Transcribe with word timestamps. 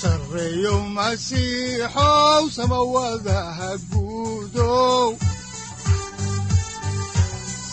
sareyow 0.00 0.80
masiixow 0.96 2.42
samawadaha 2.56 3.70
guudow 3.90 5.08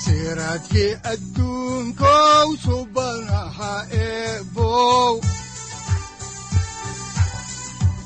siraadkii 0.03 0.93
subanaha 2.63 3.73
eebow 4.05 5.13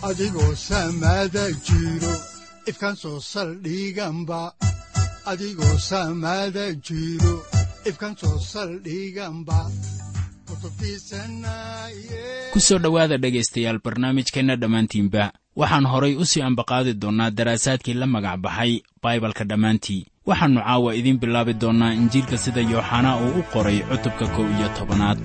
adigoo 0.08 0.54
samada 0.68 1.46
adigoo 5.32 5.78
samada 5.90 6.66
jiro 6.88 7.36
ifkan 7.90 8.14
soo 8.22 8.38
saldhiganba 8.52 9.60
ku 12.54 12.60
soo 12.68 12.80
dhowaada 12.84 13.18
dhegaystayaal 13.24 13.80
barnaamijkeenna 13.86 14.56
dhammaantiinba 14.62 15.24
waxaan 15.62 15.86
horay 15.92 16.14
u 16.22 16.26
sii 16.32 16.44
ambaqaadi 16.50 16.94
doonnaa 17.02 17.30
daraasaadkii 17.38 17.96
la 18.00 18.06
magac 18.14 18.38
baxay 18.46 18.72
baibalka 19.04 19.44
dhammaantii. 19.50 20.02
Waxaannu 20.30 20.62
caawa 20.68 20.90
idiin 21.00 21.20
bilaabi 21.22 21.54
doonnaa 21.62 21.94
injiilka 22.02 22.38
sida 22.44 22.62
yooxanaa 22.72 23.16
uu 23.26 23.34
u 23.40 23.44
qoray 23.54 23.80
cutubka 23.90 24.26
kow 24.36 24.48
iyo 24.58 24.68
tobanaad 24.78 25.20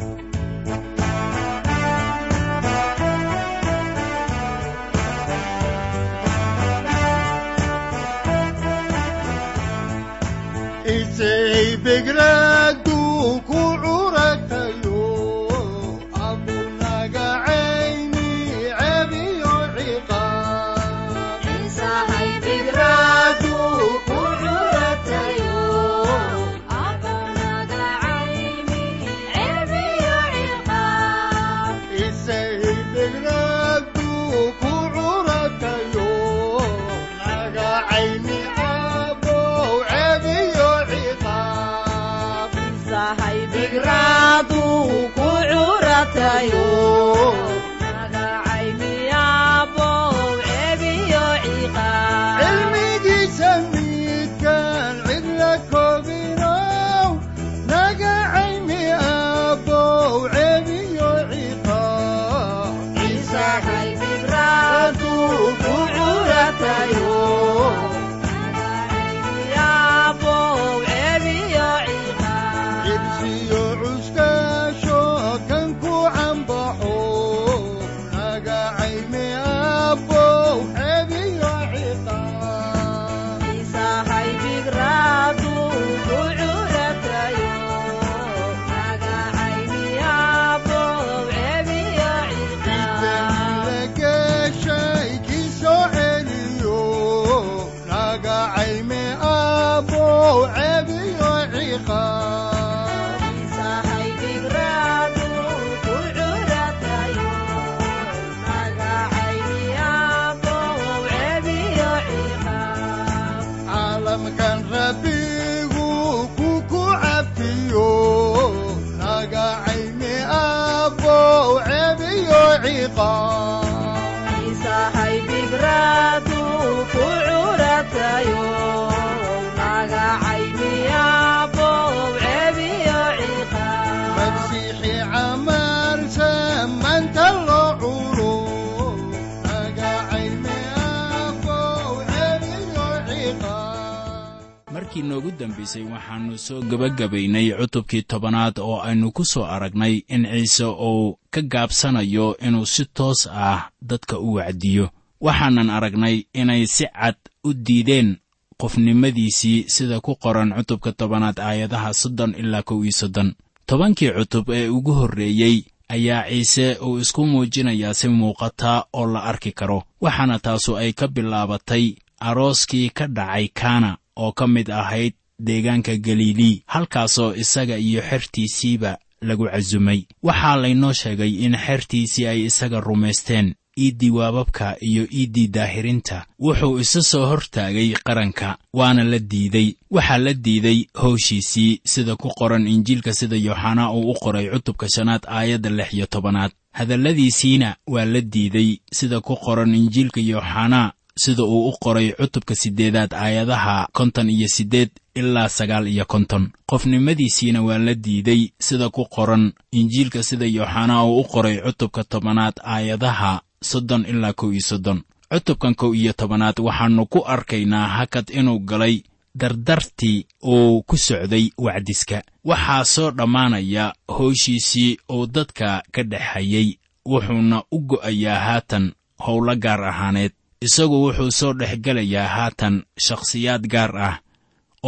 markii 145.02 145.08
noogu 145.08 145.30
dambaysay 145.38 145.82
waxaannu 145.82 146.38
soo 146.38 146.62
gebagabaynay 146.62 147.50
cutubkii 147.58 148.02
tobanaad 148.02 148.58
oo 148.58 148.80
aynu 148.80 149.12
ku 149.12 149.24
soo 149.24 149.44
aragnay 149.44 150.02
in 150.08 150.24
ciise 150.26 150.64
uu 150.64 151.18
ka 151.30 151.42
gaabsanayo 151.42 152.36
inuu 152.38 152.66
si 152.66 152.84
toos 152.94 153.26
ah 153.26 153.70
dadka 153.82 154.18
u 154.18 154.34
wacdiyo. 154.34 154.90
Waxaanan 155.20 155.70
aragnay 155.70 156.24
inay 156.34 156.66
si 156.66 156.86
cad 156.86 157.16
u 157.44 157.52
diideen 157.54 158.16
qofnimadiisii 158.58 159.64
sida 159.68 160.00
ku 160.00 160.16
qoran 160.16 160.54
cutubka 160.54 160.92
tobanaad 160.92 161.38
aayadaha 161.40 161.94
soddon 161.94 162.34
ilaa 162.38 162.62
kow 162.62 162.82
iyo 162.84 162.92
soddon. 162.92 163.34
Tobankii 163.66 164.10
cutub 164.10 164.50
ee 164.50 164.68
ugu 164.68 164.92
horreeyey 164.92 165.64
ayaa 165.88 166.28
ciise 166.28 166.76
uu 166.82 166.98
isku 166.98 167.26
muujinayaa 167.26 167.94
si 167.94 168.08
muuqata 168.08 168.84
oo 168.92 169.06
la 169.06 169.22
arki 169.24 169.52
karo 169.52 169.82
waxaana 170.00 170.38
taasu 170.38 170.76
ay 170.76 170.92
ka 170.92 171.08
bilaabatay 171.08 171.94
arooskii 172.20 172.88
ka 172.90 173.06
dhacay 173.06 173.48
kaana 173.48 173.96
oo 174.16 174.32
ka 174.32 174.46
mid 174.46 174.70
ahayd 174.70 175.14
deegaanka 175.38 175.96
galilii 175.96 176.62
halkaasoo 176.66 177.34
isaga 177.34 177.76
iyo 177.78 178.02
xertiisiiba 178.10 178.98
lagu 179.20 179.44
casumay 179.52 180.00
waxaa 180.22 180.56
laynoo 180.56 180.92
sheegay 180.92 181.32
in 181.44 181.56
xertiisii 181.56 182.26
ay 182.26 182.40
isaga 182.46 182.80
rumaysteen 182.80 183.54
iiddii 183.78 184.10
waababka 184.10 184.76
iyo 184.80 185.06
iiddii 185.12 185.48
daahirinta. 185.48 186.26
Wuxuu 186.38 186.78
isa 186.78 187.00
soo 187.02 187.26
hortaagay 187.26 187.92
qaranka 188.04 188.58
waana 188.72 189.04
la 189.04 189.18
diiday. 189.18 189.74
Waxaa 189.90 190.18
la 190.18 190.32
diiday 190.34 190.84
howshiisii 191.02 191.80
sida 191.84 192.16
ku 192.16 192.28
qoran 192.38 192.66
injiilka 192.68 193.12
sida 193.14 193.36
yooxanaa 193.36 193.90
uu 193.92 194.10
u 194.10 194.14
qoray 194.14 194.50
cutubka 194.50 194.86
shanaad 194.94 195.22
aayadda 195.26 195.70
lix 195.70 195.92
iyo 195.94 196.06
tobanaad. 196.06 196.52
Hadalladiisiina 196.72 197.76
waa 197.86 198.04
la 198.04 198.20
diiday 198.20 198.76
sida 198.92 199.20
ku 199.20 199.36
qoran 199.36 199.74
injiilka 199.74 200.20
yooxanaa 200.20 200.92
sida 201.16 201.42
uu 201.44 201.68
u 201.68 201.72
qoray 201.80 202.12
cutubka 202.12 202.54
siddeedaad 202.54 203.12
aayadaha 203.14 203.88
konton 203.92 204.30
iyo 204.30 204.48
siddeed 204.48 204.90
ilaa 205.14 205.48
sagaal 205.48 205.86
iyo 205.88 206.04
konton. 206.04 206.50
Qofnimadiisiina 206.66 207.62
waa 207.62 207.78
la 207.78 207.94
diiday 207.94 208.48
sida 208.60 208.88
ku 208.90 209.04
qoran 209.10 209.52
injiilka 209.72 210.22
sida 210.22 210.46
yooxanaa 210.46 211.04
uu 211.04 211.20
u 211.20 211.24
qoray 211.24 211.60
cutubka 211.60 212.04
tobanaad 212.04 212.54
aayadaha 212.64 213.40
soddon 213.62 214.04
ilaa 214.08 214.32
kow 214.32 214.52
iyo 214.52 214.60
soddon. 214.60 215.02
Cutubkan 215.32 215.74
kow 215.74 215.94
iyo 215.94 216.12
tobanaad 216.12 216.58
waxaannu 216.60 217.06
ku 217.06 217.18
arkaynaa 217.26 217.88
hakad 217.88 218.30
inuu 218.30 218.58
galay 218.58 219.02
dardartii 219.34 220.26
uu 220.44 220.82
ku 220.82 220.96
socday 220.96 221.50
wacdiska. 221.58 222.22
Waxaa 222.44 222.84
soo 222.84 223.10
dhammaanaya 223.10 223.94
howshiisii 224.08 224.96
uu 225.12 225.26
dadka 225.26 225.82
ka 225.92 226.02
dhexayey 226.02 226.78
wuxuuna 227.06 227.62
u 227.70 227.78
go'ayaa 227.80 228.38
haatan 228.46 228.92
howlo 229.26 229.56
gaar 229.56 229.84
ahaaneed 229.84 230.32
isagu 230.66 230.96
wuxuu 231.04 231.30
soo 231.38 231.52
dhex 231.60 231.72
gelayaa 231.84 232.28
haatan 232.36 232.74
shakhsiyaad 233.06 233.64
gaar 233.72 233.92
ah 234.08 234.16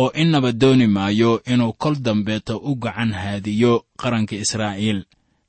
oo 0.00 0.10
innaba 0.22 0.50
dooni 0.52 0.86
maayo 0.96 1.30
inuu 1.52 1.72
kol 1.82 1.96
dambeeto 2.06 2.54
u 2.58 2.74
gacan 2.84 3.12
haadiyo 3.12 3.72
qaranka 4.00 4.34
israa'iil. 4.44 5.00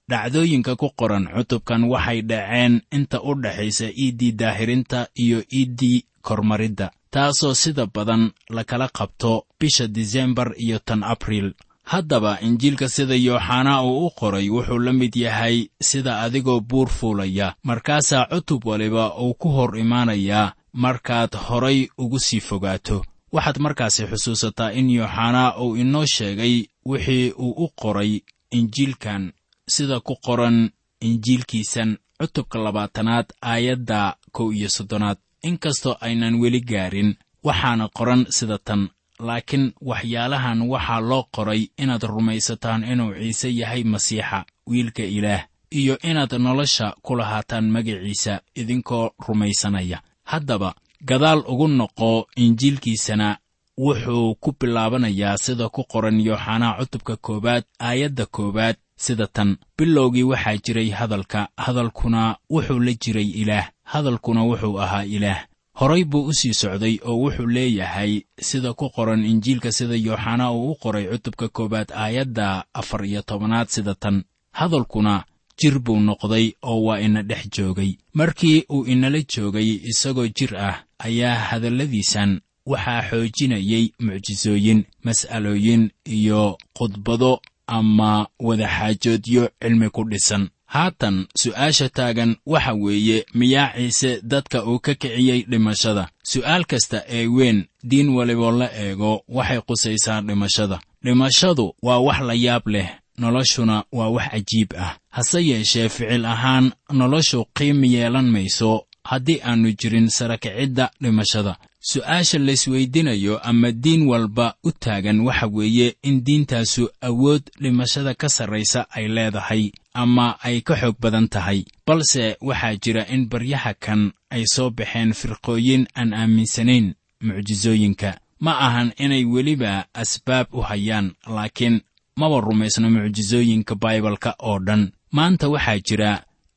Dhacdooyinka 0.09 0.75
ku 0.81 0.87
qoran 0.99 1.25
cutubkan 1.33 1.83
waxay 1.91 2.19
dhaceen 2.29 2.73
inta 2.97 3.17
u 3.29 3.31
dhexaysa 3.43 3.87
iiddii 4.03 4.31
daahirinta 4.41 4.99
iyo 5.23 5.39
iiddii 5.59 6.05
kormaridda 6.21 6.87
taasoo 7.13 7.53
sida 7.53 7.85
badan 7.95 8.23
lakala 8.49 8.87
qabto 8.97 9.31
bisha 9.59 9.87
disembar 9.87 10.53
iyo 10.65 10.77
tan 10.87 11.01
abriil 11.03 11.53
haddaba 11.91 12.39
injiilka 12.41 12.89
sida 12.89 13.15
yooxanaa 13.27 13.81
uu 13.83 14.05
u 14.07 14.09
qoray 14.19 14.49
wuxuu 14.49 14.79
la 14.79 14.93
mid 14.93 15.15
yahay 15.15 15.67
sida 15.81 16.19
adigoo 16.21 16.59
buur 16.59 16.89
fuulaya. 16.89 17.55
Markaasaa 17.63 18.25
cutub 18.31 18.65
waliba 18.65 19.03
uu 19.23 19.33
ku 19.33 19.49
hor 19.49 19.77
imaanayaa 19.77 20.53
markaad 20.73 21.31
horay 21.47 21.87
ugu 21.97 22.19
sii 22.19 22.39
fogaato. 22.39 23.05
Waxaad 23.31 23.57
markaasi 23.59 24.03
xusuusataa 24.07 24.71
in 24.79 24.89
yooxanaa 24.89 25.57
uu 25.63 25.75
inoo 25.75 26.05
sheegay 26.05 26.55
wixii 26.85 27.31
uu 27.31 27.53
u 27.63 27.67
qoray 27.81 28.19
injiilkan 28.51 29.31
sida 29.67 29.99
ku 29.99 30.15
qoran 30.25 30.69
injiilkiisan 31.01 31.97
cutubka 32.19 32.59
labaatanaad 32.59 33.25
aayadda 33.41 34.15
kow 34.31 34.51
iyo 34.53 34.69
soddonaad. 34.69 35.17
Inkastoo 35.43 35.95
aynan 36.01 36.35
weli 36.41 36.61
gaarin 36.61 37.15
waxaana 37.43 37.89
qoran 37.97 38.25
sida 38.29 38.57
tan 38.57 38.89
laakiin 39.19 39.73
waxyaalahan 39.81 40.61
waxaa 40.61 40.99
loo 40.99 41.23
qoray 41.35 41.67
inaad 41.77 42.03
rumaysataan 42.03 42.83
inuu 42.83 43.13
ciise 43.13 43.49
yahay 43.55 43.83
masiixa 43.83 44.45
wiilka 44.67 45.03
ilaah 45.03 45.43
iyo 45.71 45.97
inaad 46.03 46.33
nolosha 46.33 46.95
ku 47.01 47.15
lahaataan 47.15 47.69
magaciisa 47.71 48.41
idinkoo 48.55 49.11
rumaysanaya. 49.27 50.01
Haddaba 50.23 50.75
gadaal 51.05 51.43
ugu 51.47 51.67
noqo 51.67 52.27
injiilkiisana 52.35 53.37
wuxuu 53.77 54.35
ku 54.35 54.55
bilaabanayaa 54.59 55.37
sida 55.37 55.69
ku 55.69 55.83
qoran 55.83 56.19
yooxanaa 56.27 56.77
cutubka 56.79 57.15
koowaad 57.15 57.63
aayadda 57.79 58.25
koowaad 58.25 58.75
sida 58.97 59.27
tan. 59.27 59.57
Bilowgii 59.77 60.23
waxaa 60.23 60.57
jiray 60.57 60.89
hadalka 60.89 61.49
hadalkuna 61.57 62.35
wuxuu 62.49 62.79
la 62.79 62.93
jiray 62.93 63.29
ilaah 63.41 63.69
hadalkuna 63.83 64.43
wuxuu 64.43 64.79
ahaa 64.81 65.03
ilaah 65.03 65.45
horay 65.79 66.03
buu 66.03 66.25
u 66.29 66.33
sii 66.33 66.53
socday 66.53 66.99
oo 67.03 67.17
wuxuu 67.23 67.45
leeyahay 67.55 68.21
sida 68.39 68.73
ku 68.73 68.89
qoran 68.95 69.25
injiilka 69.25 69.71
sida 69.71 69.95
yooxanaa 69.95 70.51
uu 70.51 70.71
u 70.71 70.75
qoray 70.83 71.05
cutubka 71.11 71.47
koowaad 71.49 71.89
aayadda 72.03 72.65
afar 72.73 73.05
iyo 73.05 73.21
tobanaad 73.21 73.67
sida 73.67 73.95
tan. 73.95 74.23
Hadalkuna 74.51 75.23
jir 75.59 75.79
buu 75.79 75.99
noqday 75.99 76.53
oo 76.61 76.79
waa 76.85 76.99
ina 76.99 77.21
dhex 77.23 77.43
joogay. 77.57 77.91
Markii 78.13 78.63
uu 78.69 78.85
inala 78.85 79.19
joogay 79.35 79.69
isagoo 79.91 80.27
jir 80.27 80.55
ah 80.57 80.83
ayaa 80.99 81.35
hadalladiisan 81.49 82.41
waxaa 82.65 83.01
xoojinayay 83.09 83.85
mucjisooyin 83.99 84.83
mas'alooyin 85.03 85.89
iyo 86.05 86.57
khudbado 86.77 87.39
ama 87.67 88.27
wadaxaajoodyo 88.39 89.49
cilmi 89.61 89.89
ku 89.89 90.03
dhisan 90.09 90.49
haatan 90.65 91.27
su'aasha 91.41 91.89
taagan 91.89 92.35
waxa 92.45 92.73
weeye 92.73 93.25
miyaa 93.33 93.73
ciise 93.77 94.21
dadka 94.23 94.65
uu 94.65 94.79
ka 94.79 94.93
kiciyey 94.95 95.45
dhimashada. 95.49 96.09
Su'aal 96.23 96.65
kasta 96.65 97.03
ee 97.07 97.27
weyn 97.27 97.65
diin 97.83 98.09
waliboo 98.09 98.51
la 98.51 98.69
eego 98.83 99.23
waxay 99.27 99.61
qusaysaa 99.67 100.21
dhimashada. 100.21 100.79
Dhimashadu 101.03 101.75
waa 101.81 101.99
wax 101.99 102.19
la 102.21 102.33
yaab 102.33 102.67
leh 102.67 102.89
noloshuna 103.17 103.83
waa 103.91 104.09
wax 104.09 104.27
cajiib 104.31 104.73
ah. 104.77 104.97
Hase 105.09 105.39
yeeshee 105.47 105.89
ficil 105.89 106.25
ahaan 106.25 106.71
noloshu 106.91 107.45
qiimi 107.53 107.93
yeelan 107.93 108.29
mayso 108.31 108.85
haddii 109.03 109.39
aannu 109.43 109.71
jirin 109.79 110.09
sarakicidda 110.09 110.91
dhimashada. 111.01 111.55
Su'aasha 111.79 112.39
laysweydinayo 112.39 113.37
ama 113.39 113.71
diin 113.71 114.07
walba 114.07 114.55
u 114.63 114.71
taagan 114.71 115.19
waxa 115.21 115.47
weeye 115.47 115.95
in 116.03 116.23
diintaasu 116.23 116.89
awood 117.01 117.43
dhimashada 117.61 118.13
ka 118.13 118.29
sarraysa 118.29 118.85
ay 118.89 119.07
leedahay 119.07 119.71
ama 120.01 120.27
ay 120.47 120.57
ka 120.67 120.75
xoog 120.81 120.95
badan 121.03 121.27
tahay. 121.33 121.59
Balse 121.87 122.37
waxaa 122.47 122.75
jira 122.83 123.03
in 123.13 123.23
baryaha 123.31 123.73
kan 123.85 124.01
ay 124.35 124.43
soo 124.53 124.69
baxeen 124.77 125.11
firqooyin 125.19 125.83
aan 125.99 126.11
aaminsanayn 126.13 126.87
mucjisooyinka 127.25 128.11
ma 128.45 128.51
ahan 128.67 128.89
inay 129.03 129.23
weliba 129.33 129.71
asbaab 130.01 130.47
u 130.53 130.61
hayaan 130.69 131.07
laakiin 131.35 131.75
maba 132.19 132.37
rumaysno 132.41 132.87
mucjisooyinka 132.89 133.73
baibalka 133.75 134.35
oo 134.49 134.59
dhan. 134.67 134.83
Maanta 135.15 135.45
waxaa 135.53 135.79
jira 135.87 136.11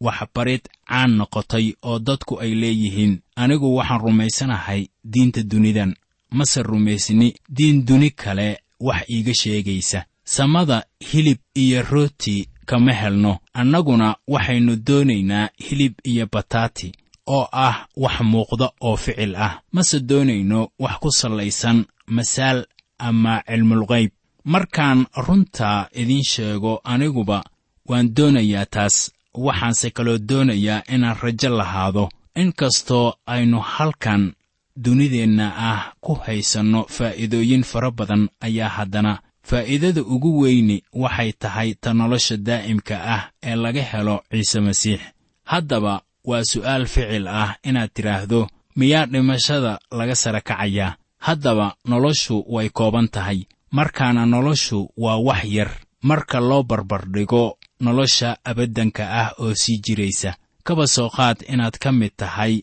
waxbarid 0.06 0.62
caan 0.88 1.11
noqotay 1.19 1.67
oo 1.82 1.99
dadku 1.99 2.35
ay 2.43 2.52
leeyihiin. 2.62 3.14
Anigu 3.37 3.69
waxaan 3.76 4.00
rumaysanahay 4.05 4.82
diinta 5.12 5.43
dunidan. 5.50 5.94
Mase 6.31 6.62
rumaysni 6.62 7.29
diin 7.56 7.85
duni 7.87 8.11
kale 8.11 8.49
wax 8.81 9.02
iiga 9.11 9.32
sheegaysa. 9.35 10.05
Samada 10.25 10.85
hilib 11.12 11.38
iyo 11.55 11.82
rooti 11.82 12.49
kama 12.68 12.92
helno. 13.00 13.32
Annaguna 13.60 14.08
waxaynu 14.32 14.72
doonaynaa 14.86 15.48
hilib 15.66 15.94
iyo 16.10 16.26
bataati 16.32 16.88
oo 17.36 17.44
ah 17.52 17.76
wax 18.02 18.16
muuqda 18.32 18.66
oo 18.86 18.96
ficil 19.04 19.32
ah. 19.46 19.52
Mase 19.72 20.00
doonayno 20.10 20.60
wax 20.82 20.94
ku 21.02 21.10
sallaysan 21.20 21.78
masaal 22.16 22.58
ama 22.98 23.42
cilmulqayb 23.48 24.10
markaan 24.44 25.00
runtaa 25.26 25.88
idiin 26.00 26.24
sheego 26.32 26.72
aniguba 26.92 27.38
waan 27.88 28.06
doonayaa 28.16 28.66
taas. 28.74 28.96
Waxaanse 29.46 29.90
kaloo 29.96 30.18
doonayaa 30.28 30.82
inaan 30.94 31.16
rajo 31.22 31.48
lahaado. 31.58 32.04
Inkastoo 32.42 33.14
aynu 33.26 33.58
halkan 33.74 34.22
dunideenna 34.84 35.46
ah 35.70 35.80
ku 36.00 36.12
haysanno 36.24 36.80
faa'iidooyin 36.96 37.62
fara 37.70 37.90
badan 37.90 38.28
ayaa 38.46 38.68
haddana 38.76 39.12
faa'iidada 39.48 40.02
ugu 40.14 40.30
weyni 40.40 40.76
waxay 40.92 41.32
tahay 41.42 41.70
ta 41.82 41.90
nolosha 41.98 42.36
daa'imka 42.36 42.96
ah 43.14 43.22
ee 43.42 43.56
laga 43.56 43.82
helo 43.90 44.16
ciise 44.30 44.60
masiix. 44.60 45.00
Haddaba 45.44 45.94
waa 46.28 46.44
su'aal 46.50 46.84
ficil 46.86 47.26
ah 47.28 47.56
inaad 47.68 47.90
tidhaahdo 47.96 48.40
miyaa 48.76 49.06
dhimashada 49.12 49.72
laga 49.98 50.14
sara 50.22 50.40
kacayaa? 50.40 50.96
Haddaba 51.26 51.66
noloshu 51.90 52.44
way 52.54 52.68
kooban 52.68 53.08
tahay. 53.08 53.40
Markaana 53.70 54.26
noloshu 54.26 54.78
waa 54.96 55.16
wax 55.26 55.44
yar 55.44 55.70
marka 56.02 56.40
loo 56.40 56.62
barbardhigo 56.62 57.58
nolosha 57.80 58.36
abaddanka 58.44 59.04
ah 59.20 59.28
oo 59.42 59.54
sii 59.54 59.78
jiraysa. 59.84 60.36
Kaba 60.64 60.86
soo 60.86 61.08
qaad 61.08 61.38
inaad 61.48 61.78
ka 61.78 61.92
mid 61.92 62.12
tahay 62.16 62.62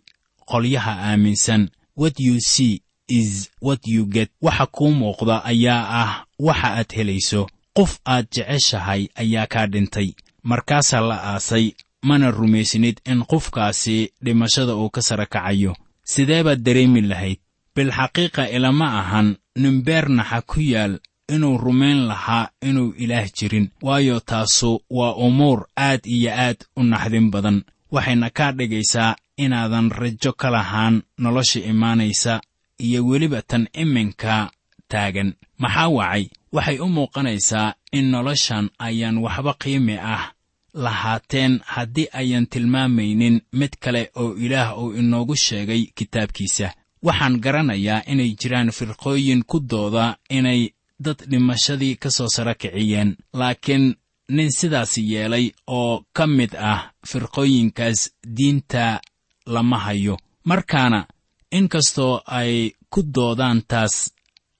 qolyaha 0.49 0.91
aaminsan. 1.09 1.69
What 1.97 2.19
you 2.19 2.39
see 2.41 2.81
is 3.07 3.49
what 3.61 3.79
you 3.87 4.05
get. 4.05 4.29
Waxa 4.41 4.65
kuu 4.65 4.91
muuqda 4.91 5.43
ayaa 5.45 5.85
ah 6.03 6.25
waxa 6.39 6.67
aad 6.77 6.91
helayso. 6.95 7.47
Qof 7.77 7.99
aad 8.05 8.27
jeceshahay 8.31 9.07
ayaa 9.15 9.47
kaa 9.47 9.67
dhintay. 9.67 10.13
Markaasaa 10.43 11.01
la 11.01 11.17
aasay 11.35 11.71
mana 12.03 12.31
rumaysnid 12.31 13.01
in 13.05 13.23
qofkaasi 13.25 14.11
dhimashada 14.23 14.75
uu 14.75 14.89
ka 14.89 15.01
sara 15.01 15.25
kacayo. 15.25 15.75
Sidee 16.03 16.43
baad 16.43 16.61
dareemi 16.63 17.01
lahayd? 17.01 17.39
Bilxaqiiqa 17.75 18.49
ilama 18.49 18.99
ahan 18.99 19.35
nimbeernaxa 19.55 20.41
ku 20.41 20.59
yaal 20.61 20.99
inuu 21.29 21.57
rumayn 21.57 22.07
lahaa 22.07 22.49
inuu 22.61 22.93
ilaah 22.97 23.27
jirin. 23.33 23.69
Waayo 23.81 24.19
taasu 24.19 24.81
waa 24.89 25.13
umuur 25.15 25.67
aad 25.77 26.01
iyo 26.05 26.31
aad 26.31 26.57
u 26.77 26.83
naxdin 26.83 27.31
badan. 27.31 27.63
Waxayna 27.91 28.29
kaa 28.29 28.51
dhigaysaa 28.51 29.15
inaadan 29.37 29.91
rajo 29.91 30.31
ka 30.33 30.49
lahaan 30.49 31.01
nolosha 31.17 31.59
imaanaysa 31.59 32.41
iyo 32.77 33.05
weliba 33.07 33.41
tan 33.41 33.67
iminka 33.73 34.51
taagan. 34.87 35.33
Maxaa 35.57 35.87
wacay? 35.89 36.29
Waxay 36.51 36.79
u 36.79 36.87
muuqanaysaa 36.89 37.73
in 37.91 38.05
noloshan 38.11 38.69
ayaan 38.79 39.17
waxba 39.17 39.53
qiimi 39.53 39.97
ah 39.97 40.31
lahaateen 40.73 41.59
haddii 41.65 42.07
ayan 42.13 42.45
tilmaamaynin 42.47 43.41
mid 43.53 43.73
kale 43.79 44.11
oo 44.15 44.35
ilaah 44.37 44.77
uu 44.79 44.93
inoogu 44.93 45.35
sheegay 45.35 45.85
kitaabkiisa. 45.95 46.73
Waxaan 47.03 47.39
garanayaa 47.43 48.03
inay 48.11 48.31
jiraan 48.41 48.71
firqooyin 48.71 49.43
ku 49.47 49.59
dooda 49.59 50.17
inay 50.29 50.69
dad 50.99 51.19
dhimashadii 51.29 51.95
ka 51.95 52.09
soo 52.11 52.27
sara 52.35 52.53
kiciyeen 52.53 53.15
laakiin 53.33 53.95
nin 54.29 54.51
sidaas 54.51 54.97
yeelay 54.97 55.51
oo 55.67 56.03
ka 56.13 56.27
mid 56.27 56.55
ah 56.55 56.91
firqooyinkaas 57.09 57.99
diinta 58.37 59.01
lama 59.45 59.79
hayo. 59.79 60.17
Markaana 60.45 61.07
inkastoo 61.57 62.13
ay 62.39 62.53
ku 62.91 62.99
doodaan 63.15 63.59
taas 63.71 63.95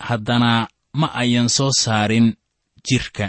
haddana 0.08 0.52
ma 1.00 1.08
ayan 1.22 1.50
soo 1.58 1.72
saarin 1.84 2.28
jidhka 2.88 3.26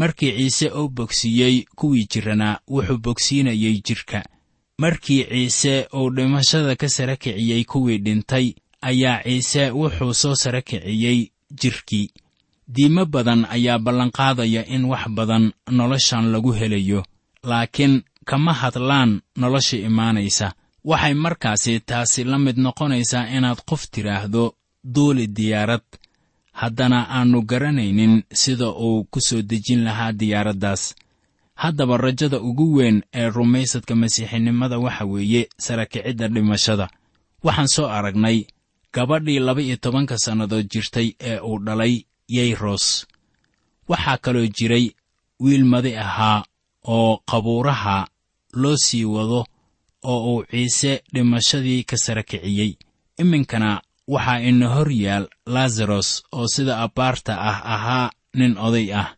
markii 0.00 0.32
ciise 0.36 0.66
uu 0.78 0.88
bogsiiyey 0.96 1.56
kuwii 1.78 2.06
jirranaa 2.12 2.60
wuxuu 2.72 2.98
bogsiinayey 3.04 3.76
jidhka 3.86 4.18
markii 4.82 5.22
ciise 5.30 5.74
uu 5.98 6.10
dhimashada 6.14 6.76
ka 6.76 6.88
sara 6.88 7.16
kiciyey 7.16 7.64
kuwii 7.64 7.98
dhintay 8.04 8.46
ayaa 8.88 9.22
ciise 9.22 9.70
wuxuu 9.70 10.14
soo 10.20 10.34
sara 10.42 10.60
kiciyey 10.68 11.18
jidhkii 11.60 12.10
diimo 12.74 13.04
badan 13.06 13.46
ayaa 13.54 13.78
ballanqaadaya 13.78 14.66
in 14.74 14.84
wax 14.84 15.04
badan 15.16 15.52
noloshan 15.70 16.32
lagu 16.32 16.52
helayo 16.52 17.00
laakiin 17.42 18.02
kama 18.24 18.52
hadlaan 18.60 19.20
nolosha 19.36 19.76
imaanaysa 19.76 20.52
waxay 20.84 21.14
markaasi 21.24 21.80
taasi 21.88 22.24
la 22.24 22.38
mid 22.38 22.56
noqonaysaa 22.66 23.28
inaad 23.36 23.60
qof 23.68 23.82
tidhaahdo 23.92 24.44
duuli 24.94 25.26
diyaarad. 25.36 25.84
Haddana 26.60 26.98
aannu 27.16 27.42
garanaynin 27.50 28.14
sida 28.32 28.68
uu 28.70 29.04
ku 29.12 29.20
soo 29.28 29.42
dejin 29.50 29.84
lahaa 29.84 30.12
diyaaraddaas 30.12 30.82
haddaba 31.62 31.96
rajada 31.96 32.38
ugu 32.48 32.66
weyn 32.76 33.02
ee 33.20 33.28
rumaysadka 33.36 33.94
masiixinimada 33.94 34.78
waxa 34.78 35.04
weeye 35.04 35.42
sarakicidda 35.64 36.28
dhimashada. 36.28 36.86
Waxaan 37.44 37.68
soo 37.74 37.86
aragnay 37.96 38.38
gabadhii 38.94 39.38
laba-iyo 39.46 39.76
tobanka 39.76 40.18
sannadood 40.18 40.66
jirtay 40.72 41.08
ee 41.20 41.38
uu 41.40 41.58
dhalay 41.66 41.94
yayros 42.28 43.06
waxaa 43.88 44.16
kaloo 44.24 44.46
jiray 44.56 44.86
wiil 45.40 45.64
madi 45.64 45.96
ahaa 45.96 46.44
oo 46.96 47.18
qabuuraha 47.30 48.06
loo 48.52 48.76
sii 48.76 49.04
wado 49.04 49.40
oo 50.12 50.34
uu 50.34 50.44
ciise 50.50 50.92
dhimashadii 51.14 51.82
ka 51.90 51.96
sara 51.96 52.22
kiciyey. 52.22 52.72
Iminkana 53.22 53.70
waxaa 54.08 54.40
ina 54.48 54.68
hor 54.74 54.90
yaal 55.04 55.24
lazaros 55.54 56.08
oo 56.32 56.46
sida 56.54 56.74
abbaarta 56.84 57.32
ah 57.50 57.58
ahaa 57.74 58.10
nin 58.38 58.58
oday 58.66 58.88
ah 59.02 59.08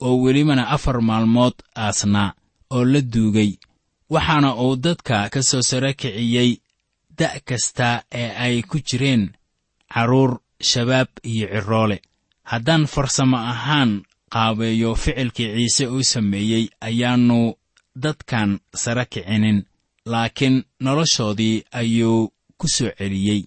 oo 0.00 0.14
welibana 0.22 0.64
afar 0.74 1.00
maalmood 1.08 1.54
aasnaa 1.84 2.34
oo 2.74 2.84
la 2.92 3.00
duugay. 3.12 3.50
Waxaana 4.10 4.50
uu 4.64 4.76
dadka 4.76 5.28
ka 5.32 5.40
soo 5.42 5.62
sara 5.70 5.92
kiciyey 6.00 6.50
da' 7.18 7.40
kasta 7.48 7.88
ee 8.20 8.30
ay 8.44 8.62
ku 8.62 8.78
jireen 8.88 9.22
carruur 9.94 10.30
shabaab 10.70 11.08
iyo 11.24 11.46
ciroole. 11.52 11.98
Haddaan 12.50 12.86
farsamo 12.86 13.36
ahaan 13.52 14.02
qaabeeyo 14.32 14.94
ficilkii 14.94 15.54
ciise 15.56 15.84
uu 15.86 16.02
sameeyey 16.12 16.64
ayaannu 16.80 17.54
dadkan 18.02 18.50
sara 18.82 19.04
kicinin 19.12 19.58
laakiin 20.12 20.56
noloshoodii 20.84 21.56
ayuu 21.80 22.20
ku 22.58 22.66
soo 22.76 22.90
celiyey. 22.98 23.42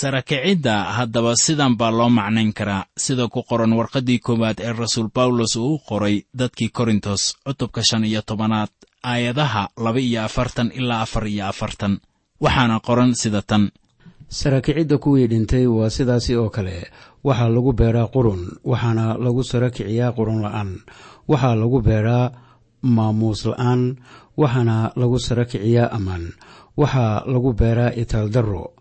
Sarakicidda 0.00 0.74
haddaba 0.96 1.32
sidan 1.44 1.74
baa 1.76 1.90
loo 1.90 2.08
macnayn 2.18 2.52
karaa 2.58 2.86
sida 3.04 3.26
ku 3.28 3.42
qoran 3.48 3.72
warqaddii 3.78 4.18
koowaad 4.26 4.58
ee 4.66 4.72
rasuul 4.72 5.08
bawlos 5.16 5.56
uu 5.56 5.74
u 5.74 5.78
qoray 5.88 6.16
dadkii 6.38 6.70
korintos 6.76 7.22
cutubka 7.44 7.82
shan 7.88 8.04
iyo 8.04 8.22
tobanaad 8.22 8.70
aayadaha 9.02 9.62
laba 9.84 10.00
iyo 10.00 10.20
afartan 10.28 10.70
ilaa 10.78 11.02
afar 11.02 11.26
iyo 11.26 11.44
afartan. 11.52 11.98
Waxaana 12.40 12.76
qoran 12.86 13.14
sida 13.20 13.42
tan. 13.42 13.64
Sarakicidda 14.28 14.98
kuwii 15.02 15.26
dhintay 15.30 15.66
waa 15.66 15.90
sidaasi 15.90 16.36
oo 16.36 16.50
kale. 16.54 16.86
Waxaa 17.26 17.48
lagu 17.54 17.72
beeraa 17.72 18.06
qurun 18.14 18.42
waxaana 18.64 19.18
lagu 19.24 19.42
sara 19.50 19.70
kiciyaa 19.74 20.12
qurun 20.16 20.38
la'aan. 20.44 20.70
Waxaa 21.28 21.54
lagu 21.60 21.78
beeraa 21.82 22.30
maamuus 22.82 23.44
la'aan 23.50 23.96
waxaana 24.36 24.92
lagu 24.96 25.18
sara 25.18 25.44
kiciyaa 25.44 25.90
ammaan. 25.92 26.32
Waxaa 26.76 27.24
lagu 27.26 27.52
beeraa 27.52 27.92
itaaldarro 27.96 28.72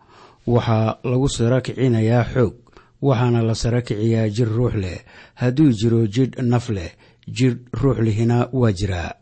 waxaa 0.48 0.98
lagu 1.04 1.30
sara 1.30 1.62
kicinayaa 1.62 2.24
xoog. 2.34 2.54
Waxaana 3.02 3.42
la 3.42 3.56
sara 3.56 3.82
kiciyaa 3.82 4.30
jir 4.30 4.48
ruux 4.48 4.74
leh. 4.76 5.00
Hadduu 5.36 5.72
jiro 5.72 6.08
jidh 6.08 6.40
naf 6.42 6.70
leh 6.70 6.92
jidh 7.28 7.58
ruux 7.74 7.98
lihina 8.06 8.48
waa 8.54 8.72
jiraa. 8.72 9.14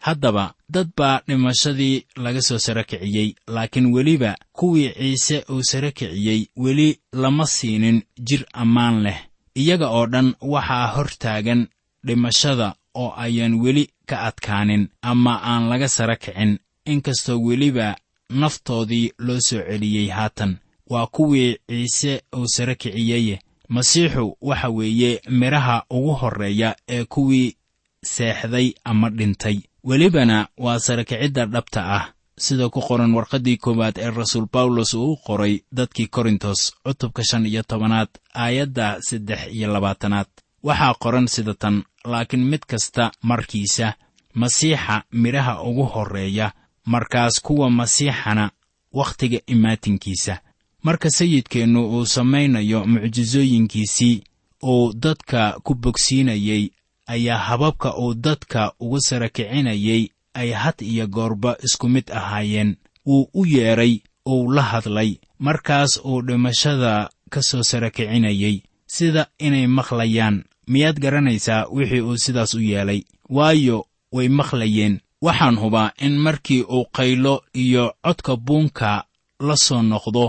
Haddaba 0.00 0.54
dad 0.68 0.88
baa 0.96 1.20
dhimashadii 1.28 2.04
laga 2.16 2.40
soo 2.42 2.58
sara 2.58 2.84
kiciyey 2.84 3.34
laakiin 3.48 3.92
weliba 3.94 4.36
kuwii 4.52 4.92
ciise 4.98 5.44
uu 5.52 5.62
sara 5.62 5.90
kiciyey 5.90 6.46
weli 6.56 7.00
lama 7.12 7.46
siinin 7.46 8.02
jir 8.18 8.44
ammaan 8.52 9.02
leh. 9.02 9.18
Iyaga 9.54 9.88
oo 9.90 10.06
dhan 10.06 10.34
waxaa 10.40 10.86
hor 10.94 11.08
taagan 11.18 11.66
dhimashada 12.06 12.74
oo 12.94 13.12
ayaan 13.16 13.54
weli 13.60 13.88
ka 14.06 14.22
adkaanin 14.28 14.88
ama 15.02 15.40
aan 15.42 15.68
laga 15.68 15.88
sara 15.88 16.16
kicin 16.16 16.58
inkastoo 16.86 17.38
weliba 17.46 17.96
naftoodii 18.30 19.12
loo 19.18 19.40
soo 19.40 19.62
celiyey 19.68 20.08
haatan. 20.08 20.56
Waa 20.90 21.06
kuwii 21.06 21.56
ciise 21.68 22.22
uu 22.36 22.46
sara 22.48 22.74
kiciyeye 22.74 23.38
masiixu 23.68 24.36
waxa 24.40 24.68
weeye 24.68 25.20
midhaha 25.28 25.84
ugu 25.90 26.12
horreeya 26.14 26.76
ee 26.88 27.04
kuwii 27.04 27.56
seexday 28.04 28.72
ama 28.84 29.10
dhintay. 29.10 29.58
Welibana 29.84 30.48
waa 30.58 30.78
sarakicidda 30.78 31.46
dhabta 31.46 31.80
ah. 31.96 32.12
Sida 32.38 32.68
ku 32.68 32.80
qoran 32.80 33.14
warqaddii 33.14 33.56
koowaad 33.56 33.98
ee 33.98 34.10
rasuul 34.10 34.46
bawlos 34.52 34.94
uu 34.94 35.12
u 35.12 35.16
qoray 35.16 35.60
dadkii 35.72 36.06
korintos 36.06 36.72
cutubka 36.84 37.24
shan 37.24 37.46
iyo 37.46 37.62
tobanaad 37.62 38.08
aayadda 38.34 38.96
saddex 39.02 39.40
iyo 39.52 39.72
labaatanaad 39.72 40.26
waxaa 40.62 40.94
qoran 41.02 41.26
sida 41.28 41.54
tan 41.54 41.82
laakiin 42.04 42.44
mid 42.50 42.62
kasta 42.70 43.10
markiisa 43.22 43.94
masiixa 44.34 45.02
midhaha 45.12 45.62
ugu 45.62 45.84
horreeya 45.84 46.52
markaas 46.84 47.40
kuwa 47.42 47.70
masiixana 47.70 48.50
wakhtiga 48.92 49.38
imaatinkiisa. 49.46 50.38
Marka 50.82 51.10
sayidkeennu 51.10 51.80
uu 51.96 52.06
samaynayo 52.06 52.86
mucjisooyinkiisii 52.86 54.22
uu 54.62 54.92
dadka 54.92 55.60
ku 55.62 55.74
bogsiinayey 55.74 56.70
ayaa 57.06 57.38
hababka 57.38 57.96
uu 57.98 58.14
dadka 58.14 58.72
ugu 58.80 59.00
sara 59.00 59.28
kicinayey 59.28 60.08
ay 60.34 60.50
had 60.52 60.84
iyo 60.84 61.06
goorba 61.06 61.56
isku 61.62 61.88
mid 61.88 62.10
ahaayeen. 62.12 62.76
Wuu 63.06 63.28
u 63.34 63.46
yeedhay 63.46 64.00
uu 64.26 64.52
la 64.52 64.62
hadlay 64.62 65.16
markaas 65.38 66.00
uu 66.04 66.22
dhimashada 66.22 67.10
ka 67.30 67.42
soo 67.42 67.62
sara 67.62 67.90
kicinayey 67.90 68.62
sida 68.86 69.26
inay 69.38 69.66
maqlayaan 69.66 70.44
miyaad 70.72 70.96
garanaysaa 71.04 71.66
wixii 71.76 72.00
uu 72.08 72.16
sidaas 72.24 72.54
u 72.54 72.60
yeelay 72.70 73.00
waayo 73.36 73.78
way 74.12 74.28
maqlayeen. 74.28 74.94
Waxaan 75.26 75.56
hubaa 75.62 75.92
in 76.06 76.14
markii 76.18 76.62
uu 76.62 76.84
qaylo 76.96 77.34
iyo 77.54 77.84
codka 78.04 78.36
buunka 78.36 79.04
la 79.46 79.56
soo 79.56 79.82
noqdo 79.82 80.24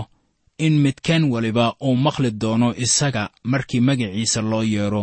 in 0.58 0.74
midkaan 0.84 1.24
waliba 1.32 1.74
uu 1.86 1.96
maqli 2.04 2.30
doono 2.40 2.68
isaga 2.84 3.30
markii 3.52 3.80
magaciisa 3.80 4.40
loo 4.50 4.62
yeedho 4.62 5.02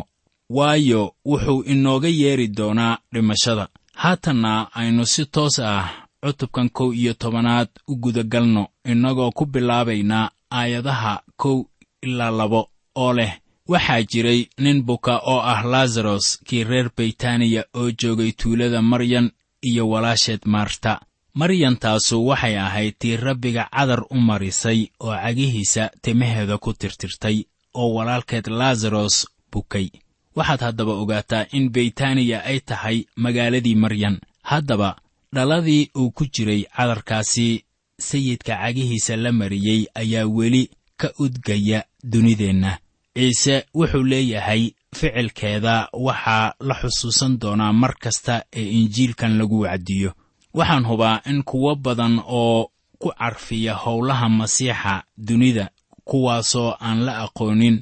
waayo 0.49 1.01
wuxuu 1.25 1.63
inooga 1.73 2.07
yeedhi 2.21 2.47
doonaa 2.57 2.97
dhimashada. 3.13 3.67
Haatanna 4.01 4.51
aynu 4.79 5.05
si 5.05 5.25
toos 5.25 5.59
ah 5.59 5.89
cutubkan 6.25 6.69
kow 6.69 6.93
iyo 6.93 7.13
tobanaad 7.13 7.69
u 7.87 7.95
gudagalno 7.95 8.63
innagoo 8.91 9.31
ku 9.31 9.45
bilaabaynaa 9.45 10.31
aayadaha 10.51 11.13
kow 11.41 11.57
ilaa 12.01 12.31
labo 12.31 12.61
oo 12.95 13.13
leh 13.13 13.33
waxaa 13.71 14.01
jiray 14.11 14.41
nin 14.63 14.77
buka 14.87 15.13
oo 15.31 15.41
ah 15.53 15.61
lazaros 15.73 16.25
kii 16.47 16.63
reer 16.69 16.89
baytaniya 16.97 17.61
oo 17.79 17.91
joogay 17.99 18.31
tuulada 18.39 18.81
maryan 18.81 19.27
iyo 19.69 19.83
walaasheed 19.91 20.41
maarta 20.53 21.01
maryantaasu 21.39 22.15
waxay 22.27 22.55
ahayd 22.65 22.93
tii 22.99 23.17
rabbiga 23.17 23.63
cadar 23.75 24.01
u 24.09 24.15
marisay 24.29 24.79
oo 24.99 25.13
cagihiisa 25.23 25.83
timaheeda 26.01 26.57
ku 26.57 26.73
tirtirtay 26.73 27.37
oo 27.73 27.89
walaalkeed 27.95 28.47
lazaros 28.47 29.15
bukay. 29.51 29.87
Waxaad 30.35 30.61
haddaba 30.61 30.93
ogaataa 31.01 31.45
in 31.51 31.69
beytaniya 31.73 32.43
ay 32.49 32.59
tahay 32.59 32.97
magaaladii 33.23 33.75
maryan 33.75 34.17
haddaba 34.49 34.89
dhaladii 35.35 35.89
uu 35.99 36.11
ku 36.11 36.23
jiray 36.33 36.61
cadarkaasi 36.75 37.63
sayidka 38.07 38.53
cagihiisa 38.61 39.15
la 39.15 39.31
mariyey 39.31 39.81
ayaa 40.01 40.25
weli 40.37 40.63
ka 40.97 41.07
udgaya 41.19 41.79
dunideenna 42.11 42.77
ciise 43.19 43.55
wuxuu 43.75 44.03
leeyahay 44.11 44.63
ficilkeeda 44.97 45.75
waxaa 45.93 46.53
la 46.67 46.75
xusuusan 46.81 47.33
doonaa 47.41 47.73
mar 47.81 47.93
kasta 48.03 48.43
ee 48.59 48.69
injiilkan 48.79 49.37
lagu 49.37 49.59
wacdiyo. 49.65 50.11
Waxaan 50.53 50.85
hubaa 50.89 51.21
in 51.29 51.43
kuwo 51.43 51.75
badan 51.75 52.21
oo 52.25 52.71
ku 52.99 53.09
carfiya 53.19 53.73
howlaha 53.83 54.29
masiixa 54.29 55.03
dunida 55.27 55.69
kuwaasoo 56.09 56.75
aan 56.81 56.99
la 57.05 57.13
aqoonin 57.25 57.77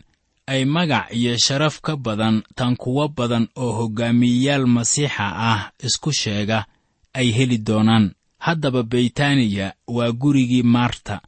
ay 0.48 0.66
magac 0.66 1.06
iyo 1.14 1.38
sharaf 1.46 1.82
ka 1.82 1.94
badan 1.98 2.44
tan 2.56 2.76
kuwo 2.76 3.08
badan 3.08 3.48
oo 3.56 3.72
hoggaamiyeyaal 3.80 4.66
masiixa 4.68 5.26
ah 5.52 5.72
isku 5.88 6.12
sheega 6.22 6.66
ay 7.14 7.28
heli 7.38 7.58
doonaan. 7.58 8.06
Haddaba 8.46 8.84
beytaniya 8.84 9.74
waa 9.88 10.12
gurigii 10.12 10.64
maarta 10.64 11.22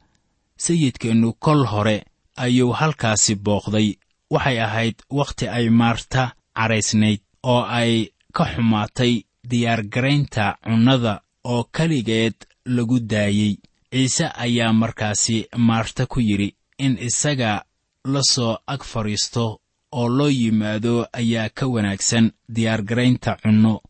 sayidkeennu 0.56 1.32
kol 1.44 1.64
hore 1.66 2.04
ayuu 2.36 2.72
halkaasi 2.72 3.34
booqday. 3.34 3.88
Waxay 4.30 4.58
ahayd 4.60 4.96
wakhti 5.10 5.48
ay 5.48 5.70
maarta 5.70 6.34
cadhaysnayd 6.56 7.20
oo 7.42 7.62
ay 7.62 8.08
ka 8.32 8.44
xumaatay 8.44 9.24
diyaargaraynta 9.50 10.56
cunnada 10.64 11.20
oo 11.44 11.64
keligeed 11.76 12.34
lagu 12.66 13.00
daayey. 13.00 13.56
Ciise 13.92 14.26
ayaa 14.44 14.72
markaasi 14.72 15.46
maarta 15.56 16.06
ku 16.06 16.20
yidhi 16.20 16.54
in 16.78 16.98
isaga 17.08 17.64
la 18.04 18.20
soo 18.22 18.56
ag 18.66 18.82
fadhiisto 18.84 19.60
oo 19.92 20.08
loo 20.08 20.28
yimaado 20.28 21.06
ayaa 21.12 21.48
ka 21.48 21.66
wanaagsan 21.66 22.32
diyaargaraynta 22.54 23.36
cunno 23.42 23.80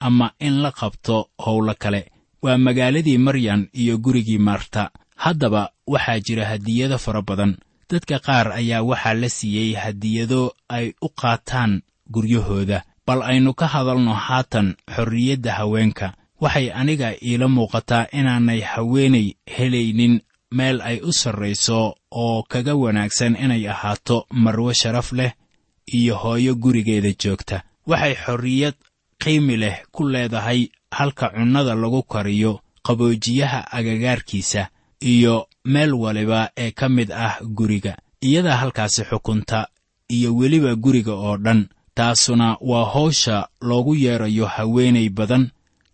ama 0.00 0.32
in 0.40 0.62
la 0.62 0.70
qabto 0.72 1.30
howlo 1.44 1.74
kale. 1.78 2.02
Waa 2.42 2.58
magaaladii 2.58 3.18
maryan 3.18 3.68
iyo 3.74 3.98
gurigii 3.98 4.38
maarta. 4.38 4.90
Haddaba 5.16 5.70
waxaa 5.86 6.20
jira 6.20 6.44
hadiyado 6.46 6.98
fara 6.98 7.22
badan 7.22 7.56
dadka 7.90 8.18
qaar 8.26 8.46
ayaa 8.60 8.82
waxaa 8.90 9.14
la 9.14 9.28
siiyey 9.28 9.74
hadiyado 9.82 10.42
ay 10.68 10.86
u 11.02 11.08
qaataan 11.20 11.82
guryahooda. 12.10 12.82
Bal 13.06 13.22
aynu 13.22 13.54
ka 13.54 13.66
hadalno 13.66 14.14
haatan 14.14 14.76
xorriyadda 14.94 15.52
haweenka. 15.58 16.14
Waxay 16.40 16.70
aniga 16.80 17.08
iila 17.22 17.48
muuqataa 17.48 18.06
inaanay 18.18 18.60
haweenay 18.60 19.26
helaynin 19.56 20.20
meel 20.56 20.80
ay 20.80 20.98
u 21.02 21.12
sarrayso 21.12 21.94
oo 22.10 22.42
kaga 22.48 22.74
wanaagsan 22.74 23.36
inay 23.44 23.68
ahaato 23.68 24.26
marwo 24.30 24.72
sharaf 24.72 25.12
leh 25.12 25.32
iyo 25.92 26.16
hooyo 26.16 26.54
gurigeeda 26.54 27.12
joogta. 27.22 27.62
Waxay 27.86 28.14
xorriyad 28.24 28.74
qiimi 29.22 29.56
leh 29.56 29.76
ku 29.92 30.04
leedahay 30.08 30.68
halka 30.90 31.26
cunnada 31.34 31.74
lagu 31.74 32.02
kariyo 32.02 32.60
qaboojiyaha 32.86 33.60
agagaarkiisa 33.72 34.68
iyo 35.00 35.48
meel 35.64 35.92
waliba 35.94 36.50
ee 36.56 36.70
ka 36.70 36.88
mid 36.88 37.12
ah 37.12 37.38
guriga. 37.42 37.96
Iyadaa 38.20 38.56
halkaasi 38.56 39.04
xukunta 39.04 39.68
iyo 40.08 40.36
weliba 40.36 40.74
guriga 40.74 41.12
oo 41.12 41.36
dhan 41.36 41.68
taasuna 41.94 42.56
waa 42.60 42.84
hawsha 42.84 43.48
loogu 43.60 43.94
yeedrayo 43.94 44.46
haweenay 44.46 45.08
badan 45.08 45.50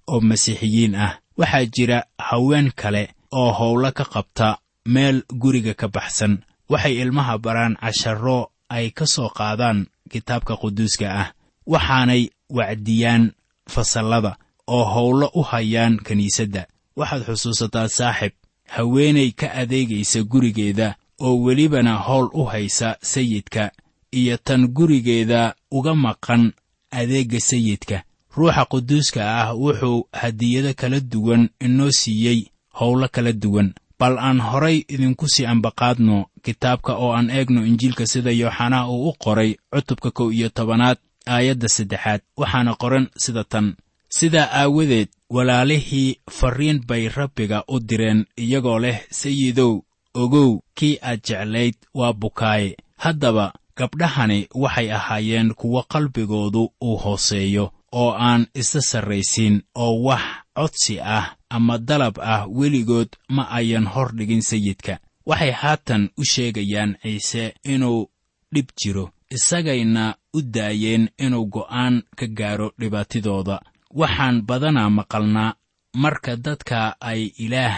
oo 0.07 0.21
masiixiyiin 0.21 0.95
ah. 0.95 1.19
Waxaa 1.39 1.65
jira 1.65 2.05
haween 2.19 2.73
kale 2.77 3.15
oo 3.33 3.53
howlo 3.53 3.93
ka 3.93 4.05
qabta 4.05 4.59
meel 4.87 5.23
guriga 5.33 5.75
ka 5.75 5.89
baxsan. 5.89 6.39
Waxay 6.69 6.95
ilmaha 7.03 7.39
baraan 7.39 7.77
casharro 7.77 8.51
ay 8.69 8.91
ka 8.91 9.07
soo 9.07 9.29
qaadaan 9.29 9.87
kitaabka 10.11 10.57
quduuska 10.57 11.07
ah 11.23 11.29
waxaanay 11.67 12.31
wacdiyaan 12.51 13.33
fasallada 13.69 14.37
oo 14.67 14.85
howlo 14.85 15.31
u 15.35 15.43
hayaan 15.43 15.99
kiniisadda 16.07 16.67
waxaad 16.97 17.23
xusuusataa 17.27 17.89
saaxib 17.89 18.33
haweenay 18.67 19.31
ka 19.31 19.53
adeegaysa 19.53 20.23
gurigeeda 20.23 20.95
oo 21.21 21.37
welibana 21.45 21.95
howl 21.97 22.29
u 22.33 22.45
haysa 22.45 22.97
sayidka 23.03 23.71
iyo 24.13 24.37
tan 24.37 24.69
gurigeeda 24.69 25.55
uga 25.71 25.95
maqan 25.95 26.53
adeegga 26.91 27.41
sayidka. 27.41 28.03
Ruuxa 28.37 28.65
quduuska 28.65 29.21
ah 29.41 29.55
wuxuu 29.55 30.09
hadiyado 30.13 30.75
kala 30.75 31.01
duwan 31.01 31.49
inoo 31.61 31.91
siiyey 31.91 32.41
howlo 32.79 33.09
kala 33.09 33.33
duwan. 33.33 33.75
Bal 33.99 34.19
aan 34.19 34.41
horay 34.41 34.85
idinku 34.89 35.29
sii 35.29 35.47
ambaqaadno 35.47 36.27
kitaabka 36.43 36.93
oo 36.97 37.13
aan 37.17 37.31
eegno 37.31 37.67
injiilka 37.67 38.07
sida 38.07 38.31
yooxanaa 38.31 38.89
uu 38.89 39.09
u 39.09 39.13
qoray 39.19 39.57
cutubka 39.73 40.11
kow 40.11 40.33
iyo 40.33 40.49
tobanaad 40.49 40.99
aayadda 41.27 41.69
saddexaad 41.69 42.21
waxaana 42.37 42.75
qoran 42.75 43.09
sida 43.17 43.45
tan 43.45 43.75
sidaa 44.09 44.49
aawadeed 44.53 45.09
walaalihii 45.31 46.17
farriin 46.31 46.81
bay 46.87 47.09
rabbiga 47.09 47.65
u 47.69 47.81
direen 47.81 48.27
iyagoo 48.37 48.79
leh 48.79 49.01
sayidow 49.11 49.81
ogow 50.15 50.59
kii 50.75 50.99
aad 51.03 51.21
jeclayd 51.29 51.75
waa 51.95 52.13
bukaaye. 52.13 52.77
Haddaba 52.97 53.53
gabdhahani 53.77 54.49
waxay 54.55 54.93
ahaayeen 54.93 55.55
kuwo 55.55 55.83
qalbigoodu 55.83 56.73
uu 56.83 56.97
hooseeyo 56.97 57.73
oo 57.93 58.11
aan 58.19 58.47
isa 58.55 58.81
sarraysiin 58.81 59.63
oo 59.75 60.03
wax 60.03 60.23
codsi 60.55 61.01
ah 61.01 61.37
ama 61.51 61.79
dalab 61.79 62.19
ah 62.21 62.47
weligood 62.49 63.09
ma 63.29 63.51
ayan 63.51 63.87
hor 63.87 64.15
dhigin 64.17 64.43
sayidka. 64.43 64.99
Waxay 65.27 65.51
haatan 65.51 66.11
u 66.19 66.25
sheegayaan 66.25 66.97
ciise 67.03 67.55
inuu 67.65 68.09
dhib 68.55 68.69
jiro 68.83 69.11
isagayna 69.31 70.15
u 70.35 70.43
daayeen 70.43 71.09
inuu 71.19 71.47
go'aan 71.47 72.03
ka 72.17 72.27
gaaro 72.27 72.73
dhibaatidooda 72.81 73.61
waxaan 73.91 74.43
badanaa 74.49 74.91
maqalnaa 74.91 75.55
marka 76.03 76.37
dadka 76.37 76.97
ay 77.01 77.33
ilaah 77.45 77.77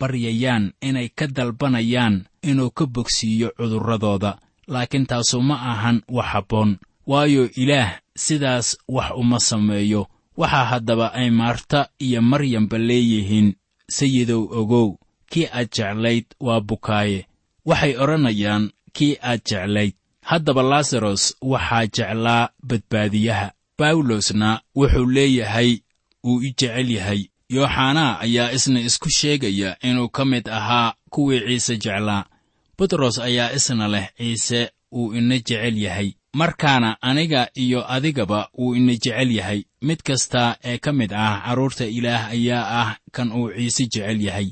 baryayaan 0.00 0.72
inay 0.82 1.08
ka 1.08 1.26
dalbanayaan 1.26 2.26
inuu 2.42 2.70
ka 2.70 2.84
bogsiiyo 2.86 3.48
cudurradooda. 3.56 4.38
Laakiin 4.68 5.06
taasu 5.06 5.40
ma 5.42 5.54
ahan 5.72 6.02
wax 6.08 6.26
habboon. 6.32 6.70
Waayo 7.06 7.48
ilaah 7.56 8.00
sidaas 8.16 8.76
wax 8.88 9.10
uma 9.16 9.38
sameeyo. 9.40 10.06
Waxaa 10.36 10.64
haddaba 10.64 11.12
ay 11.14 11.30
maarta 11.30 11.88
iyo 11.98 12.22
maryamba 12.22 12.78
leeyihiin 12.78 13.54
sayidow 13.88 14.42
ogow 14.60 14.96
kii 15.30 15.46
aad 15.52 15.68
jeclayd 15.76 16.26
waa 16.40 16.60
bukaaye. 16.60 17.26
Waxay 17.64 17.96
odhanayaan 17.96 18.70
kii 18.92 19.16
aad 19.22 19.40
jeclayd. 19.48 19.94
Haddaba 20.24 20.62
laasaros 20.62 21.36
waxaa 21.42 21.86
jeclaa 21.86 22.48
badbaadiyaha 22.68 23.52
bawlosna 23.78 24.60
wuxuu 24.76 25.06
leeyahay 25.10 25.78
uu 26.24 26.40
i 26.42 26.54
jecel 26.58 26.90
yahay. 26.90 27.20
Yooxanaa 27.50 28.18
ayaa 28.20 28.52
isna 28.52 28.80
isku 28.80 29.10
sheegaya 29.10 29.76
inuu 29.82 30.08
ka 30.08 30.24
mid 30.24 30.48
ahaa 30.48 30.94
kuwii 31.10 31.40
ciise 31.40 31.76
jeclaa. 31.76 32.24
Butros 32.78 33.18
ayaa 33.18 33.52
isna 33.52 33.88
leh 33.88 34.08
ciise 34.16 34.70
uu 34.92 35.14
ina 35.14 35.34
jecel 35.38 35.78
yahay. 35.78 36.12
Markaana 36.32 37.02
aniga 37.02 37.48
iyo 37.54 37.92
adigaba 37.92 38.48
wuu 38.58 38.74
ina 38.74 38.92
jecel 38.92 39.30
yahay. 39.32 39.64
Mid 39.82 40.02
kasta 40.02 40.56
ee 40.64 40.78
ka 40.78 40.92
mid 40.92 41.12
ah 41.12 41.42
carruurta 41.44 41.84
ilaah 41.86 42.28
ayaa 42.30 42.80
ah 42.82 42.96
kan 43.12 43.32
uu 43.32 43.50
ciise 43.56 43.82
jecel 43.86 44.20
yahay. 44.22 44.48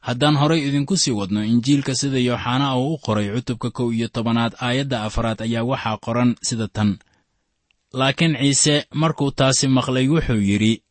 Haddaan 0.00 0.36
horay 0.36 0.68
idinku 0.68 0.96
sii 0.96 1.10
wadno 1.10 1.44
injiilka 1.44 1.94
sida 1.94 2.18
yooxanaa 2.18 2.76
uu 2.76 2.94
u 2.94 2.98
qoray 2.98 3.28
cutubka 3.34 3.70
kow 3.70 3.92
iyo 3.92 4.08
tobanaad 4.08 4.52
aayadda 4.60 5.02
afaraad 5.02 5.42
ayaa 5.42 5.62
waxaa 5.64 5.96
qoran 5.96 6.34
sida 6.42 6.68
tan 6.68 6.98
laakiin 7.92 8.36
ciise 8.40 8.86
markuu 8.94 9.30
taasi 9.30 9.68
maqlay 9.68 10.08
wuxuu 10.08 10.40
yidhi 10.50 10.82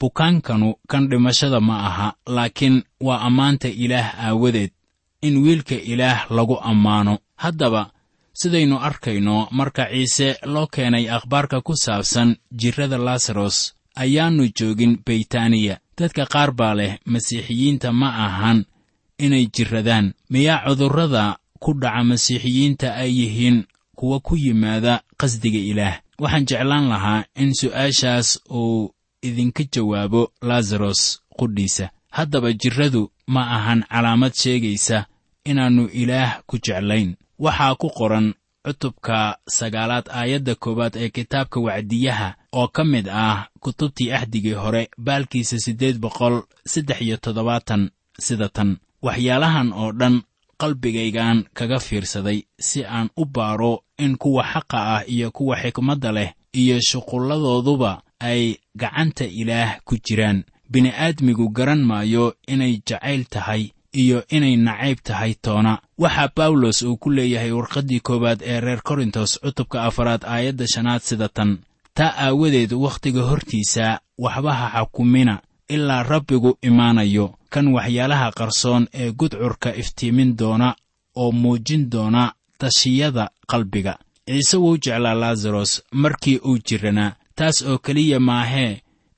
bukaankanu 0.00 0.74
kan 0.90 1.08
dhimashada 1.10 1.60
ma 1.60 1.76
aha 1.88 2.08
laakiin 2.26 2.82
waa 3.00 3.20
ammaanta 3.28 3.68
ilaah 3.68 4.08
aawadeed 4.26 4.70
in 5.22 5.36
wiilka 5.44 5.74
ilaah 5.74 6.26
lagu 6.30 6.56
ammaano. 6.70 7.18
Haddaba 7.36 7.90
sidaynu 8.32 8.76
arkayno 8.78 9.48
marka 9.50 9.84
ciise 9.92 10.36
loo 10.44 10.66
keenay 10.66 11.10
akhbaarka 11.16 11.60
ku 11.60 11.76
saabsan 11.76 12.36
jirrada 12.60 12.98
laasaros 12.98 13.74
ayaannu 13.96 14.44
joogin 14.58 14.98
beytaniya 15.06 15.78
dadka 15.98 16.26
qaar 16.26 16.50
baa 16.52 16.74
leh 16.74 16.98
masiixiyiinta 17.06 17.92
ma 17.92 18.08
ahan 18.26 18.64
inay 19.18 19.46
jirradaan. 19.54 20.12
Miyaa 20.30 20.64
cudurrada 20.66 21.38
ku 21.62 21.72
dhaca 21.80 22.04
masiixiyiinta 22.04 22.94
ay 22.94 23.10
yihiin 23.20 23.64
kuwa 23.96 24.20
ku 24.20 24.36
yimaada 24.36 25.02
qasdiga 25.20 25.58
ilaah 25.58 25.96
waxaan 26.22 26.46
jeclaan 26.48 26.86
lahaa 26.92 27.24
in 27.42 27.50
su'aashaas 27.60 28.28
uu 28.50 28.90
idinka 29.22 29.62
jawaabo 29.72 30.22
laasaros 30.48 31.20
qudhiisa. 31.38 31.86
Haddaba 32.16 32.52
jirradu 32.52 33.02
ma 33.26 33.42
ahan 33.56 33.80
calaamad 33.92 34.32
sheegaysa 34.42 35.06
inaannu 35.44 35.84
ilaah 35.92 36.32
ku 36.46 36.58
jeclayn. 36.58 37.16
Waxaa 37.38 37.74
ku 37.80 37.88
qoran 37.98 38.34
cutubka 38.64 39.38
sagaalaad 39.56 40.06
aayadda 40.18 40.54
koowaad 40.54 40.94
ee 40.96 41.08
kitaabka 41.16 41.60
wacdiyaha 41.66 42.28
oo 42.52 42.68
ka 42.68 42.82
mid 42.84 43.06
ah 43.08 43.48
kutubtii 43.60 44.12
axdigii 44.12 44.52
hore 44.62 44.82
baalkiisa 44.98 45.58
siddeed 45.58 45.96
boqol 45.98 46.36
saddex 46.72 47.00
iyo 47.00 47.16
toddobaatan 47.16 47.90
sida 48.18 48.48
tan. 48.48 48.70
Waxyaalahan 49.02 49.68
oo 49.72 49.92
dhan 49.92 50.22
qalbigaygaan 50.68 51.44
kaga 51.54 51.78
fiirsaday 51.78 52.42
si 52.58 52.84
aan 52.84 53.08
u 53.16 53.24
baaro 53.24 53.82
in 53.98 54.16
kuwa 54.16 54.42
xaqa 54.52 54.78
ah 54.96 55.02
iyo 55.06 55.30
kuwa 55.30 55.56
xikmadda 55.56 56.12
leh 56.12 56.30
iyo 56.52 56.80
shuqulladooduba 56.80 58.02
ay 58.20 58.56
gacanta 58.76 59.24
ilaah 59.24 59.78
ku 59.84 59.96
jiraan. 59.96 60.44
Bini'aadmigu 60.70 61.48
garan 61.52 61.82
maayo 61.84 62.34
inay 62.48 62.80
jacayl 62.88 63.24
tahay 63.28 63.70
iyo 63.92 64.24
inay 64.30 64.56
nacayb 64.56 64.98
tahay 65.04 65.34
toona. 65.34 65.78
Waxaa 65.98 66.32
bawlos 66.36 66.82
uu 66.82 66.96
ku 66.96 67.10
leeyahay 67.10 67.52
warqaddii 67.52 68.00
koowaad 68.00 68.40
ee 68.42 68.60
reer 68.60 68.80
korintos 68.82 69.38
cutubka 69.42 69.82
afaraad 69.84 70.24
aayadda 70.24 70.66
shanaad 70.66 71.02
sida 71.02 71.28
tan. 71.28 71.58
Taa 71.94 72.14
aawadeed 72.26 72.72
wakhtiga 72.72 73.22
hortiisa 73.22 74.00
waxba 74.18 74.52
ha 74.54 74.66
xakumina 74.74 75.40
ilaa 75.68 76.02
rabbigu 76.02 76.58
imaanayo 76.62 77.34
kan 77.54 77.66
waxyaalaha 77.76 78.28
qarsoon 78.38 78.82
ee 79.00 79.08
gudcurka 79.20 79.70
iftiimin 79.82 80.30
doona 80.40 80.68
oo 81.22 81.30
muujin 81.42 81.82
doona 81.92 82.22
tashiyada 82.60 83.24
qalbiga. 83.50 83.94
Ciise 84.28 84.56
wuu 84.62 84.76
jeclaa 84.84 85.14
laasaros 85.22 85.72
markii 86.02 86.38
uu 86.48 86.58
jirranaa 86.68 87.12
taas 87.38 87.56
oo 87.70 87.78
keliya 87.84 88.20
maahee 88.28 88.72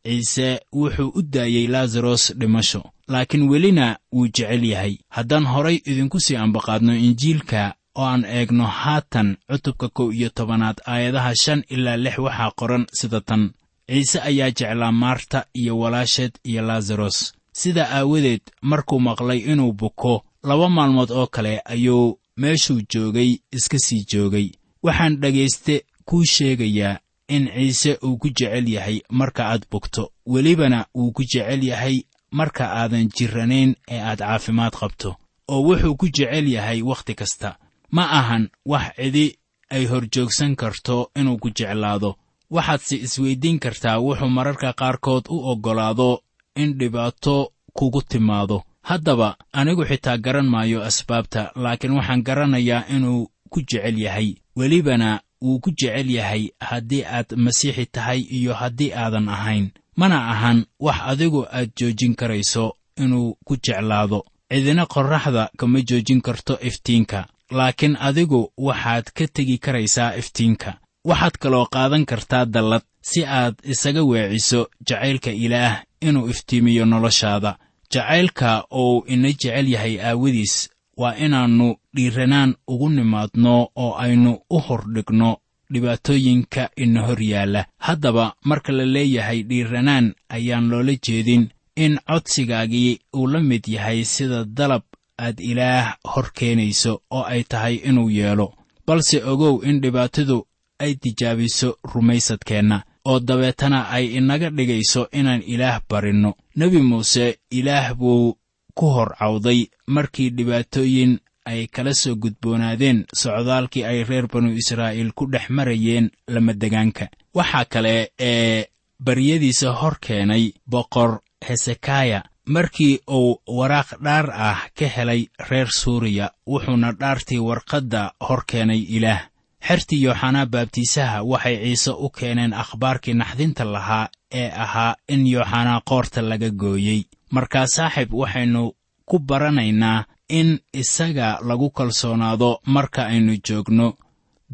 ciise 0.05 0.49
wuxuu 0.79 1.13
u 1.19 1.23
daayey 1.23 1.67
laasaros 1.75 2.23
dhimasho 2.39 2.83
laakiin 3.09 3.49
welina 3.51 3.87
wuu 4.13 4.27
jecel 4.37 4.65
yahay. 4.73 4.95
Haddaan 5.17 5.47
horay 5.53 5.77
idinku 5.91 6.21
sii 6.21 6.37
ambaqaadno 6.37 6.93
injiilka 7.07 7.75
oo 7.95 8.05
aan 8.05 8.25
eegno 8.25 8.67
haatan 8.67 9.29
cutubka 9.51 9.89
kow 9.97 10.09
iyo 10.13 10.29
tobanaad 10.37 10.79
aayadaha 10.87 11.33
shan 11.43 11.61
ilaa 11.75 11.97
lix 12.05 12.19
waxaa 12.19 12.51
qoran 12.59 12.85
sida 12.99 13.21
tan. 13.21 13.43
Ciise 13.91 14.19
ayaa 14.21 14.51
jeclaa 14.59 14.93
maarta 14.93 15.39
iyo 15.61 15.79
walaasheed 15.79 16.33
iyo 16.45 16.63
laasaros 16.69 17.19
sidaa 17.61 17.89
aawadeed 17.99 18.43
markuu 18.71 19.01
maqlay 19.01 19.39
inuu 19.53 19.73
buko 19.81 20.13
laba 20.49 20.69
maalmood 20.77 21.11
oo 21.11 21.27
kale 21.27 21.53
ayuu 21.65 22.19
meeshuu 22.37 22.81
joogay 22.93 23.31
iska 23.57 23.79
sii 23.79 24.05
joogay. 24.13 24.49
Waxaan 24.83 25.17
dhegayste 25.21 25.85
kuu 26.05 26.25
sheegayaa 26.25 26.99
in 27.29 27.49
ciise 27.55 27.99
uu 28.05 28.17
ku 28.19 28.29
jecel 28.29 28.69
yahay 28.69 29.01
marka 29.11 29.43
aad 29.47 29.63
bogto 29.71 30.13
welibana 30.27 30.87
wuu 30.95 31.13
ku 31.13 31.23
jecel 31.25 31.65
yahay 31.65 31.97
marka 32.31 32.65
aadan 32.81 33.09
jirranayn 33.17 33.75
ee 33.91 34.01
aad 34.01 34.19
caafimaad 34.19 34.73
qabto 34.81 35.17
oo 35.49 35.63
wuxuu 35.69 35.97
ku 35.97 36.07
jecel 36.17 36.47
yahay 36.53 36.83
wakhti 36.83 37.15
kasta. 37.15 37.57
Ma 37.91 38.05
ahan 38.19 38.49
wax 38.67 38.87
cidi 38.97 39.39
ay 39.71 39.85
horjoogsan 39.87 40.57
karto 40.57 41.11
inuu 41.17 41.39
ku 41.39 41.49
jeclaado. 41.51 42.11
Waxaadse 42.51 42.97
isweyddiin 42.97 43.59
kartaa 43.59 43.99
wuxuu 43.99 44.29
mararka 44.31 44.73
qaarkood 44.73 45.25
u 45.29 45.37
oggolaado 45.51 46.21
in 46.57 46.75
dhibaato 46.79 47.53
kugu 47.73 48.03
timaado. 48.03 48.63
Haddaba 48.83 49.37
anigu 49.53 49.85
xitaa 49.85 50.17
garan 50.19 50.49
maayo 50.49 50.83
asbaabta 50.85 51.51
laakiin 51.57 51.93
waxaan 51.99 52.23
garanayaa 52.23 52.85
inuu 52.97 53.31
ku 53.51 53.61
jecel 53.61 53.99
yahay. 53.99 54.35
Welibana 54.57 55.21
wuu 55.43 55.59
ku 55.61 55.71
jecel 55.71 56.11
yahay 56.11 56.51
haddii 56.61 57.05
aad 57.05 57.29
masiixi 57.37 57.87
tahay 57.87 58.21
iyo 58.21 58.55
haddii 58.55 58.93
aadan 58.93 59.29
ahayn. 59.29 59.71
Mana 59.97 60.29
ahan 60.33 60.65
wax 60.81 60.97
adigu 61.07 61.47
aad 61.53 61.71
joojin 61.79 62.15
karayso 62.15 62.77
inuu 62.97 63.37
ku 63.45 63.57
jeclaado. 63.57 64.25
Cidina 64.53 64.87
qorraxda 64.87 65.51
kama 65.57 65.81
joojin 65.83 66.21
karto 66.21 66.59
iftiinka 66.63 67.27
laakiin 67.51 67.97
adigu 68.01 68.53
waxaad 68.57 69.05
ka 69.15 69.27
tegi 69.35 69.59
karaysaa 69.59 70.15
iftiinka. 70.17 70.75
Waxaad 71.05 71.37
kaloo 71.39 71.67
qaadan 71.75 72.05
kartaa 72.07 72.45
dallad 72.47 72.83
si 73.03 73.25
aad 73.25 73.55
isaga 73.65 74.03
weeciso 74.05 74.69
jacaylka 74.89 75.31
ilaah 75.31 75.83
inuu 76.01 76.29
iftiimiyo 76.29 76.85
noloshaada. 76.85 77.59
Jacaylka 77.91 78.65
uu 78.73 79.05
ina 79.07 79.29
jecel 79.29 79.69
yahay 79.69 80.01
aawadiis 80.01 80.71
waa 80.97 81.15
inaannu 81.17 81.77
dhiiranaan 81.95 82.55
ugu 82.69 82.89
nimaadno 82.89 83.69
oo 83.77 83.95
aynu 83.99 84.39
u 84.51 84.59
hordhigno 84.59 85.37
dhibaatooyinka 85.73 86.71
ina 86.77 87.03
hor 87.07 87.23
yaalla. 87.23 87.65
Haddaba 87.79 88.35
marka 88.45 88.73
la 88.73 88.85
leeyahay 88.85 89.43
dhiiranaan 89.43 90.15
ayaan 90.29 90.69
loola 90.71 90.93
jeedin 91.07 91.49
in 91.77 91.99
codsigaagii 92.09 92.99
uu 93.17 93.27
la 93.27 93.41
mid 93.41 93.65
yahay 93.69 94.05
sida 94.05 94.45
dalab 94.45 94.83
aad 95.19 95.41
ilaah 95.41 95.97
hor 96.15 96.33
keenayso 96.33 97.03
oo 97.11 97.23
ay 97.23 97.43
tahay 97.45 97.75
inuu 97.75 98.11
yeelo. 98.11 98.55
Balse 98.87 99.25
ogow 99.25 99.63
in 99.65 99.81
dhibaatadu 99.81 100.47
ay 100.79 100.95
tijaabiso 100.95 101.79
rumaysadkeenna 101.95 102.83
oo 103.09 103.19
dabeetana 103.29 103.79
ay 103.97 104.05
inaga 104.19 104.49
dhigayso 104.57 105.03
inaan 105.19 105.43
ilaah 105.53 105.81
barinno. 105.91 106.31
Nebi 106.57 106.81
muuse 106.83 107.27
ilaah 107.59 107.95
buu 107.95 108.37
ku 108.77 108.87
hor 108.95 109.11
cawday 109.19 109.61
markii 109.95 110.31
dhibaatooyin 110.37 111.13
ay 111.51 111.67
kala 111.75 111.93
soo 111.95 112.15
gudboonaadeen 112.23 112.99
socdaalkii 113.21 113.85
ay 113.91 114.05
reer 114.09 114.27
banu 114.33 114.51
israa'iil 114.61 115.11
ku 115.17 115.25
dhex 115.33 115.47
marayeen 115.57 116.11
lamadegaanka 116.33 117.05
waxaa 117.35 117.65
kale 117.73 117.95
ee 118.21 118.65
baryadiisa 119.05 119.73
hor 119.81 119.97
keenay 120.01 120.45
boqor 120.71 121.21
hesekaya. 121.49 122.23
Markii 122.55 123.01
uu 123.11 123.41
waraaq 123.59 123.89
dhaar 124.05 124.27
ah 124.31 124.61
ka 124.79 124.87
helay 124.97 125.23
reer 125.51 125.69
suuriya 125.81 126.27
wuxuuna 126.47 126.93
dhaartii 127.01 127.39
warqadda 127.49 128.13
hor 128.27 128.43
keenay 128.47 128.83
ilaah 128.97 129.23
xertii 129.65 130.03
yooxanaa 130.05 130.47
baabtiisaha 130.47 131.23
waxay 131.23 131.57
ciise 131.65 131.91
u 131.91 132.11
keeneen 132.11 132.53
akhbaarkii 132.55 133.15
naxdinta 133.15 133.65
lahaa 133.65 134.09
ee 134.33 134.51
ahaa 134.65 134.97
in 135.09 135.27
yooxanaa 135.27 135.81
qoorta 135.89 136.23
laga 136.23 136.51
gooyey. 136.51 137.03
Markaa 137.31 137.67
saaxiib 137.67 138.13
waxaynu 138.13 138.73
ku 139.07 139.19
baranaynaa 139.19 140.05
in 140.29 140.59
isaga 140.73 141.39
lagu 141.49 141.71
kalsoonaado 141.71 142.61
marka 142.67 143.03
aynu 143.07 143.37
joogno 143.49 143.95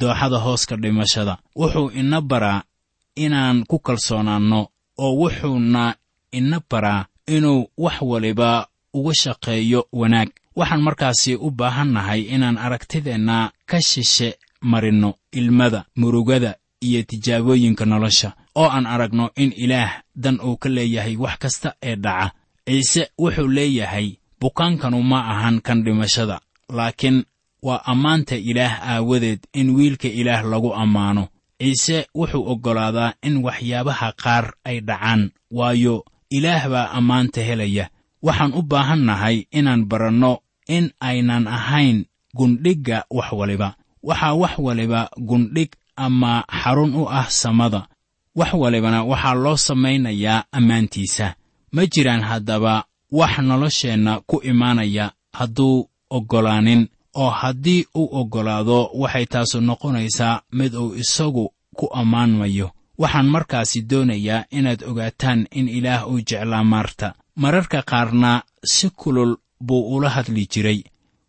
dooxada 0.01 0.39
hooska 0.39 0.77
dhimashada. 0.77 1.39
Wuxuu 1.57 1.91
ina 1.91 2.21
baraa 2.21 2.63
inaan 3.17 3.65
ku 3.69 3.79
kalsoonaanno 3.79 4.69
oo 4.99 5.13
wuxuuna 5.21 5.95
ina 6.33 6.61
baraa 6.71 7.05
inuu 7.27 7.71
wax 7.79 7.97
waliba 8.03 8.67
uga 8.95 9.13
shaqeeyo 9.15 9.89
wanaag. 9.93 10.29
Waxaan 10.57 10.83
markaasi 10.83 11.35
u 11.37 11.51
baahannahay 11.51 12.21
inaan 12.21 12.59
aragtideenna 12.59 13.51
ka 13.67 13.81
shishe 13.81 14.39
marinno 14.63 15.15
ilmada 15.33 15.85
murugada 15.97 16.55
iyo 16.81 17.03
tijaabooyinka 17.03 17.85
nolosha 17.85 18.33
oo 18.57 18.69
aan 18.69 18.87
aragno 18.87 19.31
in 19.37 19.53
ilaah 19.57 20.03
dan 20.17 20.41
uu 20.41 20.57
ka 20.57 20.69
leeyahay 20.69 21.17
wax 21.17 21.39
kasta 21.39 21.75
ee 21.83 21.97
dhaca. 21.97 22.33
Ciise 22.67 23.11
wuxuu 23.19 23.49
leeyahay 23.49 24.17
bukaankanu 24.41 25.03
ma 25.03 25.19
ahan 25.33 25.61
kan 25.61 25.85
dhimashada 25.85 26.41
laakiin 26.69 27.25
waa 27.63 27.83
ammaanta 27.85 28.37
ilaah 28.37 28.75
aawadeed 28.91 29.41
in 29.53 29.71
wiilka 29.71 30.09
ilaah 30.09 30.43
lagu 30.45 30.75
ammaano. 30.75 31.29
Ciise 31.61 32.07
wuxuu 32.15 32.47
oggolaadaa 32.53 33.13
in 33.23 33.37
waxyaabaha 33.47 34.13
qaar 34.23 34.53
ay 34.65 34.81
dhacaan 34.81 35.31
waayo 35.51 36.05
ilaah 36.31 36.69
baa 36.73 36.91
ammaanta 36.99 37.41
helaya. 37.49 37.91
Waxaan 38.23 38.53
u 38.55 38.63
baahannahay 38.63 39.37
inaan 39.59 39.83
baranno 39.91 40.33
in 40.69 40.91
aynan 41.01 41.47
ahayn 41.47 42.05
gundhigga 42.37 43.05
wax 43.11 43.33
waliba 43.33 43.75
waxaa 44.03 44.35
wax 44.35 44.59
waliba 44.59 45.11
gundhig 45.29 45.71
ama 45.97 46.45
xarun 46.63 46.95
u 46.95 47.09
ah 47.11 47.29
samada. 47.31 47.87
Wax 48.35 48.53
walibana 48.55 49.05
waxaa 49.05 49.35
loo 49.35 49.57
samaynayaa 49.57 50.45
ammaantiisa. 50.53 51.35
Ma 51.73 51.87
jiraan 51.87 52.21
haddaba 52.23 52.85
wax 53.11 53.39
nolosheenna 53.39 54.21
ku 54.27 54.41
imaanaya 54.51 55.13
hadduu 55.33 55.89
oggolaanin 56.11 56.89
oo 57.15 57.31
haddii 57.31 57.87
uu 57.97 58.09
oggolaado 58.21 58.91
waxay 58.95 59.27
taasu 59.27 59.61
noqonaysaa 59.61 60.41
mid 60.53 60.75
uu 60.75 60.95
isagu 60.95 61.53
ku 61.77 61.87
ammaanmayo. 61.95 62.71
Waxaan 62.99 63.27
markaasi 63.27 63.83
doonayaa 63.83 64.45
inaad 64.51 64.83
ogaataan 64.91 65.47
in 65.51 65.69
ilaah 65.69 66.09
uu 66.11 66.21
jeclaa 66.21 66.65
maarta. 66.65 67.15
Mararka 67.37 67.83
qaarna 67.83 68.43
si 68.65 68.91
kulul 68.91 69.37
buu 69.61 69.97
ula 69.97 70.09
hadli 70.11 70.47
jiray. 70.47 70.85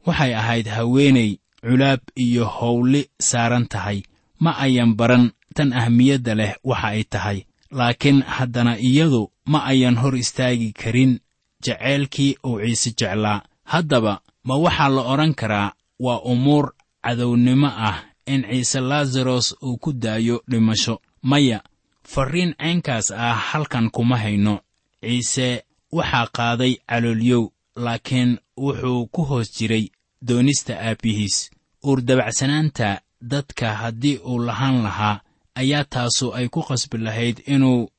Waxay 0.06 0.36
ahayd 0.36 0.68
haweenay 0.68 1.38
culaab 1.64 2.00
iyo 2.16 2.46
howli 2.46 3.10
saaran 3.20 3.66
tahay. 3.68 4.04
Ma 4.40 4.52
ayan 4.66 4.96
baran 5.00 5.32
tan 5.56 5.74
ahmiyadda 5.74 6.36
leh 6.36 6.54
waxa 6.64 6.88
ay 6.88 7.04
tahay. 7.04 7.40
Laakiin 7.72 8.22
haddana 8.36 8.78
iyadu 8.80 9.32
ma 9.52 9.60
ayan 9.72 9.96
hor 10.02 10.16
istaagi 10.24 10.70
karin 10.82 11.20
jaceylkii 11.64 12.38
uu 12.46 12.60
ciise 12.60 12.90
jeclaa. 13.00 13.42
Haddaba 13.72 14.22
ma 14.48 14.56
waxaa 14.64 14.90
la 14.96 15.02
odhan 15.02 15.34
karaa 15.34 15.74
waa 16.00 16.20
umuur 16.32 16.66
cadownimo 17.04 17.68
ah 17.68 18.04
in 18.26 18.42
ciise 18.50 18.80
laasaros 18.80 19.56
uu 19.64 19.78
ku 19.78 19.94
daayo 19.94 20.44
dhimasho. 20.50 21.02
Maya 21.24 21.60
farriin 22.04 22.54
caynkaas 22.60 23.12
ah 23.12 23.36
halkan 23.50 23.90
kuma 23.90 24.18
hayno. 24.18 24.60
Ciise 25.02 25.64
waxaa 25.92 26.28
qaaday 26.38 26.74
caloolyow 26.90 27.44
laakiin 27.76 28.38
wuxuu 28.58 29.08
ku 29.08 29.22
hoos 29.30 29.50
jiray 29.58 29.86
doonista 30.22 30.74
aabbihiis 30.80 31.52
uurdabacsanaanta 31.88 33.02
dadka 33.22 33.74
haddii 33.82 34.18
uu 34.18 34.40
lahaan 34.48 34.84
lahaa 34.84 35.22
ayaa 35.56 35.84
taasu 35.84 36.34
ay 36.36 36.48
ku 36.54 36.62
qasbi 36.70 36.98
lahayd 36.98 37.38
inuu 37.46 37.90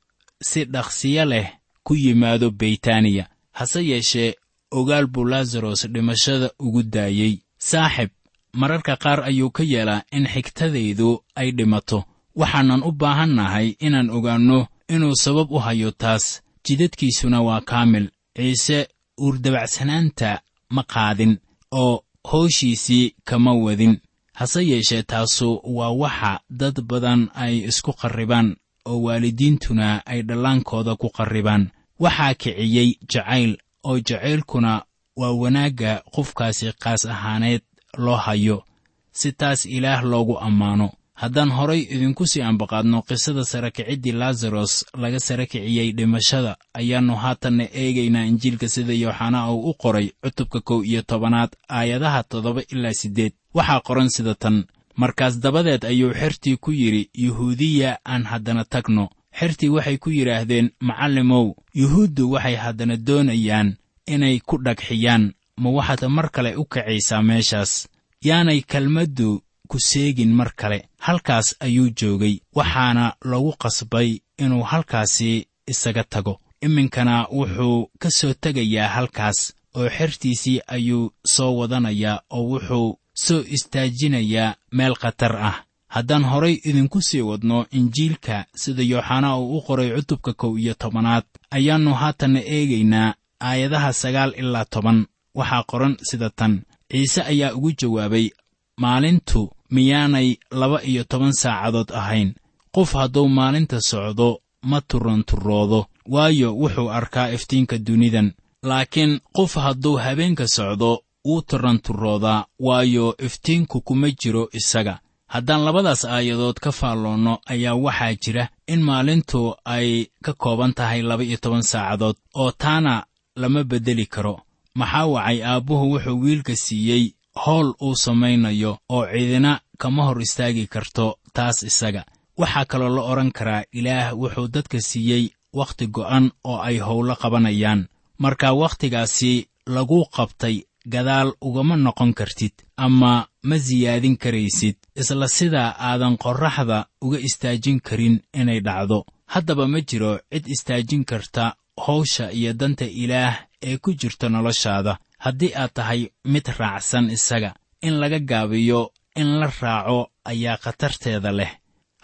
si 0.43 0.65
dhaqsiyo 0.65 1.25
leh 1.25 1.49
ku 1.85 1.95
yimaado 1.95 2.51
beytaniya 2.51 3.25
hase 3.53 3.81
yeeshee 3.91 4.35
ogaal 4.71 5.07
buu 5.07 5.25
laasaros 5.25 5.87
dhimashada 5.93 6.51
ugu 6.59 6.83
daayey. 6.83 7.35
Saaxib 7.59 8.11
mararka 8.53 8.97
qaar 8.97 9.21
ayuu 9.25 9.51
ka 9.51 9.63
yeelaa 9.63 10.03
in 10.17 10.27
xigtadaydu 10.27 11.09
ay 11.37 11.51
dhimato. 11.53 12.05
Waxaanan 12.41 12.83
u 12.89 12.93
baahannahay 12.93 13.69
inaan 13.87 14.11
ogaanno 14.11 14.67
inuu 14.95 15.15
sabab 15.25 15.49
u 15.53 15.59
hayo 15.59 15.91
taas. 15.91 16.43
Jidadkiisuna 16.65 17.39
waa 17.43 17.61
kaamil. 17.61 18.07
Ciise 18.37 18.89
uurdabacsanaanta 19.21 20.41
ma 20.75 20.83
qaadin 20.93 21.39
oo 21.71 22.05
howshiisii 22.31 23.15
kama 23.25 23.55
wadin. 23.55 24.01
Hase 24.33 24.67
yeeshee 24.67 25.03
taasu 25.03 25.61
waa 25.65 25.91
waxa 25.91 26.41
dad 26.51 26.81
badan 26.83 27.29
ay 27.35 27.59
isku 27.59 27.93
qarribaan 27.93 28.57
oo 28.87 29.03
waalidiintuna 29.03 30.07
ay 30.07 30.23
dhallaankooda 30.23 30.97
ku 30.97 31.09
qarribaan. 31.11 31.71
Waxaa 32.01 32.35
kiciyey 32.35 32.99
jacayl 33.13 33.57
oo 33.85 33.99
jacaylkuna 33.99 34.83
waa 35.17 35.31
wanaagga 35.33 36.03
qofkaasi 36.15 36.73
qaas 36.83 37.07
ahaaneed 37.07 37.63
loo 37.99 38.17
hayo. 38.17 38.65
Si 39.13 39.33
taas 39.33 39.67
ilaah 39.67 40.03
loogu 40.05 40.39
ammaano 40.39 40.91
haddaan 41.15 41.51
horay 41.51 41.81
idinku 41.95 42.27
sii 42.27 42.43
ambaqaadno 42.43 43.03
qisada 43.03 43.45
sarakiciddii 43.45 44.13
laasaros 44.13 44.85
laga 45.03 45.21
sara 45.21 45.47
kiciyey 45.47 45.93
dhimashada 45.93 46.57
ayaannu 46.75 47.15
haatanna 47.17 47.65
eegaynaa 47.83 48.25
injiilka 48.31 48.69
sida 48.69 48.93
yooxanaa 48.93 49.51
uu 49.53 49.71
u 49.71 49.75
qoray 49.75 50.09
cutubka 50.23 50.61
kow 50.61 50.85
iyo 50.85 51.03
tobanaad 51.03 51.51
aayadaha 51.69 52.23
toddoba 52.23 52.63
ilaa 52.73 52.93
siddeed. 52.93 53.33
Waxaa 53.55 53.81
qoran 53.81 54.09
sida 54.11 54.35
tan 54.35 54.65
markaas 54.97 55.39
dabadeed 55.41 55.85
ayuu 55.85 56.13
xertii 56.15 56.57
ku 56.57 56.73
yidhi 56.73 57.11
yuhuudiya 57.15 57.99
aan 58.07 58.25
haddana 58.25 58.65
tagno 58.65 59.09
xertii 59.39 59.69
waxay 59.69 59.97
ku 59.99 60.11
yidhaahdeen 60.11 60.71
macallimow 60.81 61.55
yuhuuddu 61.75 62.31
waxay 62.31 62.57
haddana 62.57 62.97
doonayaan 62.97 63.77
inay 64.07 64.41
ku 64.41 64.59
dhagxiyaan 64.59 65.33
ma 65.57 65.71
waxaad 65.71 66.03
mar 66.11 66.31
kale 66.31 66.57
u 66.57 66.65
kacaysaa 66.65 67.23
meeshaas? 67.23 67.89
Yaanay 68.25 68.61
kelmaddu 68.61 69.43
ku 69.69 69.79
seegin 69.81 70.33
mar 70.35 70.53
kale. 70.57 70.89
Halkaas 70.99 71.57
ayuu 71.61 71.91
joogay 71.99 72.41
waxaana 72.57 73.15
lagu 73.25 73.53
qasbay 73.63 74.21
inuu 74.39 74.63
halkaasi 74.63 75.47
isaga 75.67 76.05
tago. 76.05 76.41
Iminkana 76.61 77.27
wuxuu 77.33 77.91
ka 77.99 78.11
soo 78.11 78.35
tegayaa 78.35 78.89
halkaas 78.89 79.53
oo 79.77 79.89
xertiisii 79.97 80.61
ayuu 80.67 81.13
soo 81.27 81.57
wadanayaa 81.59 82.21
oo 82.31 82.45
wuxuu 82.51 82.99
soo 83.15 83.41
istaajinayaa 83.55 84.55
meel 84.73 84.95
khatar 84.95 85.37
ah. 85.37 85.57
Haddaan 85.89 86.25
horay 86.25 86.55
idinku 86.65 87.01
sii 87.03 87.21
wadno 87.21 87.67
injiilka 87.71 88.47
sida 88.55 88.83
yooxanaa 88.83 89.37
uu 89.39 89.59
u 89.59 89.63
qoray 89.67 89.91
cutubka 89.97 90.33
kow 90.33 90.59
iyo 90.59 90.75
tobanaad 90.75 91.25
ayaannu 91.51 91.95
haatanna 91.95 92.41
eegaynaa 92.41 93.15
aayadaha 93.41 93.93
sagaal 93.93 94.33
ilaa 94.37 94.65
toban. 94.65 95.07
Waxaa 95.35 95.63
qoran 95.71 95.97
sida 96.03 96.31
tan. 96.31 96.63
Ciise 96.91 97.23
ayaa 97.23 97.55
ugu 97.55 97.73
jawaabay 97.73 98.31
maalintu 98.77 99.51
miyaanay 99.71 100.37
laba 100.51 100.83
iyo 100.83 101.05
toban 101.05 101.33
saacadood 101.33 101.91
ahayn. 101.93 102.35
Qof 102.75 102.93
hadduu 102.93 103.29
maalinta 103.29 103.81
socdo 103.81 104.41
ma 104.63 104.81
turanturoodo 104.81 105.87
waayo 106.07 106.49
wuxuu 106.57 106.91
arkaa 106.91 107.29
iftiinka 107.37 107.79
dunidan. 107.79 108.33
Laakiin 108.63 109.21
qof 109.37 109.55
hadduu 109.55 109.97
habeenka 109.97 110.47
socdo 110.49 111.03
wuu 111.25 111.43
turanturoodaa 111.43 112.45
waayo 112.61 113.15
iftiinku 113.19 113.81
kuma 113.81 114.11
jiro 114.11 114.49
isaga. 114.53 114.99
Haddaan 115.27 115.65
labadaas 115.65 116.05
aayadood 116.05 116.59
ka 116.61 116.73
faalloonno 116.73 117.39
ayaa 117.47 117.75
waxaa 117.75 118.15
jira 118.23 118.49
in 118.67 118.83
maalintu 118.83 119.55
ay 119.65 120.07
ka 120.25 120.33
kooban 120.33 120.73
tahay 120.75 121.03
laba 121.03 121.25
iyo 121.25 121.37
toban 121.37 121.63
saacadood 121.63 122.17
oo 122.35 122.51
taana 122.51 123.07
lama 123.37 123.65
beddeli 123.65 124.07
karo. 124.07 124.41
Maxaa 124.75 125.07
wacay 125.07 125.39
aabbuhu 125.45 125.91
wuxuu 125.93 126.21
wiilka 126.21 126.57
siiyey 126.57 127.05
howl 127.37 127.75
uu 127.83 127.95
samaynayo 127.97 128.79
oo 128.89 129.07
cidina 129.13 129.61
kama 129.79 130.05
hor 130.07 130.21
istaagi 130.23 130.67
karto 130.67 131.19
taas 131.33 131.63
isaga. 131.63 132.05
Waxaa 132.39 132.65
kaloo 132.65 132.89
la 132.97 133.03
odhan 133.03 133.33
karaa 133.33 133.63
ilaah 133.73 134.13
wuxuu 134.21 134.49
dadka 134.49 134.79
siiyey 134.81 135.25
wakhti 135.59 135.87
go'an 135.87 136.31
oo 136.45 136.59
ay 136.69 136.79
howlo 136.79 137.15
qabanayaan. 137.17 137.89
Marka 138.19 138.53
wakhtigaasi 138.53 139.49
laguu 139.67 140.05
qabtay 140.17 140.57
gadaal 140.93 141.33
ugama 141.41 141.77
noqon 141.77 142.13
kartid 142.15 142.53
ama 142.77 143.27
ma 143.43 143.57
siyaadin 143.59 144.17
karaysid 144.17 144.77
isla 145.01 145.29
sidaa 145.29 145.75
aadan 145.79 146.17
qorraxda 146.25 146.79
uga 147.05 147.19
istaajin 147.19 147.81
karin 147.81 148.21
inay 148.41 148.61
dhacdo. 148.61 149.05
Haddaba 149.27 149.67
ma 149.69 149.81
jiro 149.81 150.19
cid 150.33 150.47
istaajin 150.55 151.05
karta 151.05 151.55
hawsha 151.87 152.31
iyo 152.33 152.53
danta 152.53 152.85
ilaah 152.85 153.35
ee 153.63 153.77
ku 153.79 153.91
jirta 154.01 154.29
noloshaada 154.29 154.99
haddii 155.25 155.53
aad 155.63 155.73
tahay 155.77 156.01
mid 156.33 156.47
raacsan 156.59 157.11
isaga 157.17 157.51
in 157.87 157.95
laga 158.01 158.19
gaabiyo 158.31 158.81
in 159.21 159.29
la 159.41 159.49
raaco 159.61 159.99
ayaa 160.31 160.57
khatarteeda 160.65 161.31
leh. 161.39 161.53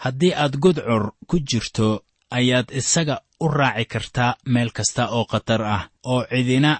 Haddii 0.03 0.33
aad 0.43 0.53
gudcur 0.63 1.03
ku 1.29 1.35
jirto 1.49 1.87
ayaad 2.37 2.67
isaga 2.79 3.15
u 3.43 3.47
raaci 3.47 3.85
kartaa 3.93 4.35
meel 4.53 4.69
kasta 4.77 5.03
oo 5.15 5.25
khatar 5.31 5.61
ah 5.75 5.83
oo 6.11 6.21
cidina 6.29 6.71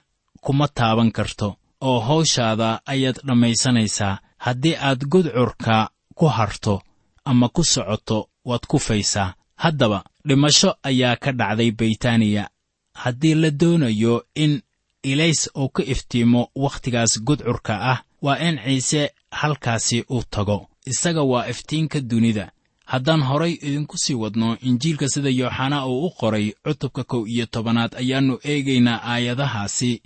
kuma 0.46 0.68
taaban 0.78 1.12
karto 1.18 1.48
oo 1.88 2.00
hawshaada 2.08 2.70
ayaad 2.94 3.18
dhammaysanaysaa. 3.28 4.20
Haddii 4.46 4.76
aad 4.88 5.02
gudcurka 5.12 5.90
ku 6.18 6.26
harto 6.38 6.82
ama 7.26 7.48
ku 7.56 7.64
socoto 7.64 8.18
waad 8.46 8.64
kufaysaa 8.72 9.34
haddaba 9.64 10.04
dhimasho 10.28 10.70
ayaa 10.90 11.16
ka 11.24 11.32
dhacday 11.40 11.72
baytaniya 11.80 12.44
haddii 13.04 13.36
la 13.42 13.50
doonayo 13.60 14.24
in 14.36 14.62
ilays 15.04 15.50
uu 15.58 15.70
ka 15.70 15.84
iftiimo 15.84 16.48
wakhtigaas 16.56 17.20
gudcurka 17.24 17.74
ah 17.92 18.04
waa 18.22 18.38
in 18.40 18.60
ciise 18.66 19.10
halkaasi 19.32 20.04
uu 20.10 20.24
tago. 20.30 20.68
Isaga 20.86 21.24
waa 21.24 21.48
iftiinka 21.50 22.00
dunida. 22.02 22.52
Haddaan 22.86 23.22
horay 23.24 23.54
idinku 23.62 23.98
sii 23.98 24.14
wadno 24.14 24.58
injiilka 24.62 25.10
sida 25.10 25.30
yooxanaa 25.30 25.86
uu 25.86 26.06
u 26.06 26.10
qoray 26.20 26.54
cutubka 26.64 27.04
kow 27.04 27.28
iyo 27.28 27.46
tobanaad 27.46 27.96
ayaannu 27.96 28.40
eegaynaa 28.44 29.02
aayadahaasi. 29.12 30.02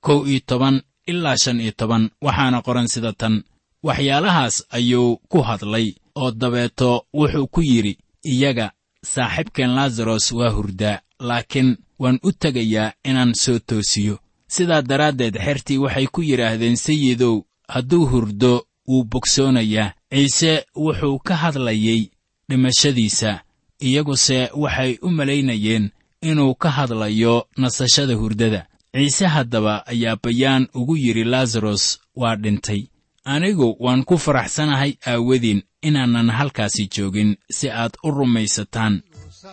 Kow 0.00 0.26
iyo 0.28 0.40
toban 0.46 0.82
ilaa 1.06 1.36
shan 1.36 1.60
iyo 1.60 1.72
toban 1.76 2.10
waxaana 2.22 2.62
qoran 2.62 2.88
sida 2.88 3.12
tan. 3.12 3.42
Waxyaalahaas 3.82 4.64
ayuu 4.70 5.16
ku 5.28 5.42
hadlay 5.42 5.94
oo 6.14 6.30
dabeeto 6.30 7.06
wuxuu 7.14 7.46
ku 7.46 7.60
yidhi 7.62 7.98
iyaga 8.24 8.72
saaxiibkeen 9.12 9.74
laazaros 9.74 10.32
waa 10.32 10.50
hurdaa 10.50 11.00
laakiin 11.20 11.76
waan 12.04 12.18
u 12.22 12.32
tegayaa 12.32 12.92
inaan 13.04 13.34
soo 13.34 13.58
toosiyo. 13.58 14.18
Sidaa 14.54 14.82
daraaddeed 14.82 15.36
xertii 15.44 15.78
waxay 15.84 16.06
ku 16.06 16.20
yidhaahdeen 16.22 16.76
sayidow 16.76 17.36
hadduu 17.68 18.06
hurdo 18.06 18.52
wuu 18.88 19.04
bogsoonayaa. 19.04 19.92
Ciise 20.12 20.52
wuxuu 20.76 21.18
ka 21.18 21.34
hadlayey 21.36 22.02
dhimashadiisa 22.48 23.40
iyaguse 23.86 24.50
waxay 24.62 24.98
u 25.02 25.10
malaynayeen 25.10 25.90
inuu 26.22 26.54
ka 26.54 26.70
hadlayo 26.70 27.46
nasashada 27.56 28.14
hurdada. 28.14 28.66
Ciise 28.94 29.26
haddaba 29.26 29.86
ayaa 29.86 30.16
bayaan 30.22 30.68
ugu 30.74 30.96
yidhi 30.96 31.24
laazaros 31.24 32.00
waa 32.16 32.36
dhintay. 32.36 32.82
Anigu 33.24 33.76
waan 33.80 34.04
ku 34.04 34.18
faraxsanahay 34.18 34.92
aawadin 35.06 35.62
inaanan 35.82 36.30
halkaasi 36.30 36.88
joogin 36.94 37.36
si 37.50 37.70
aad 37.70 37.92
u 38.04 38.10
rumaysataan 38.10 39.02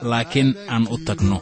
laakiin 0.02 0.56
aan 0.70 0.88
u 0.92 0.98
tagno 0.98 1.42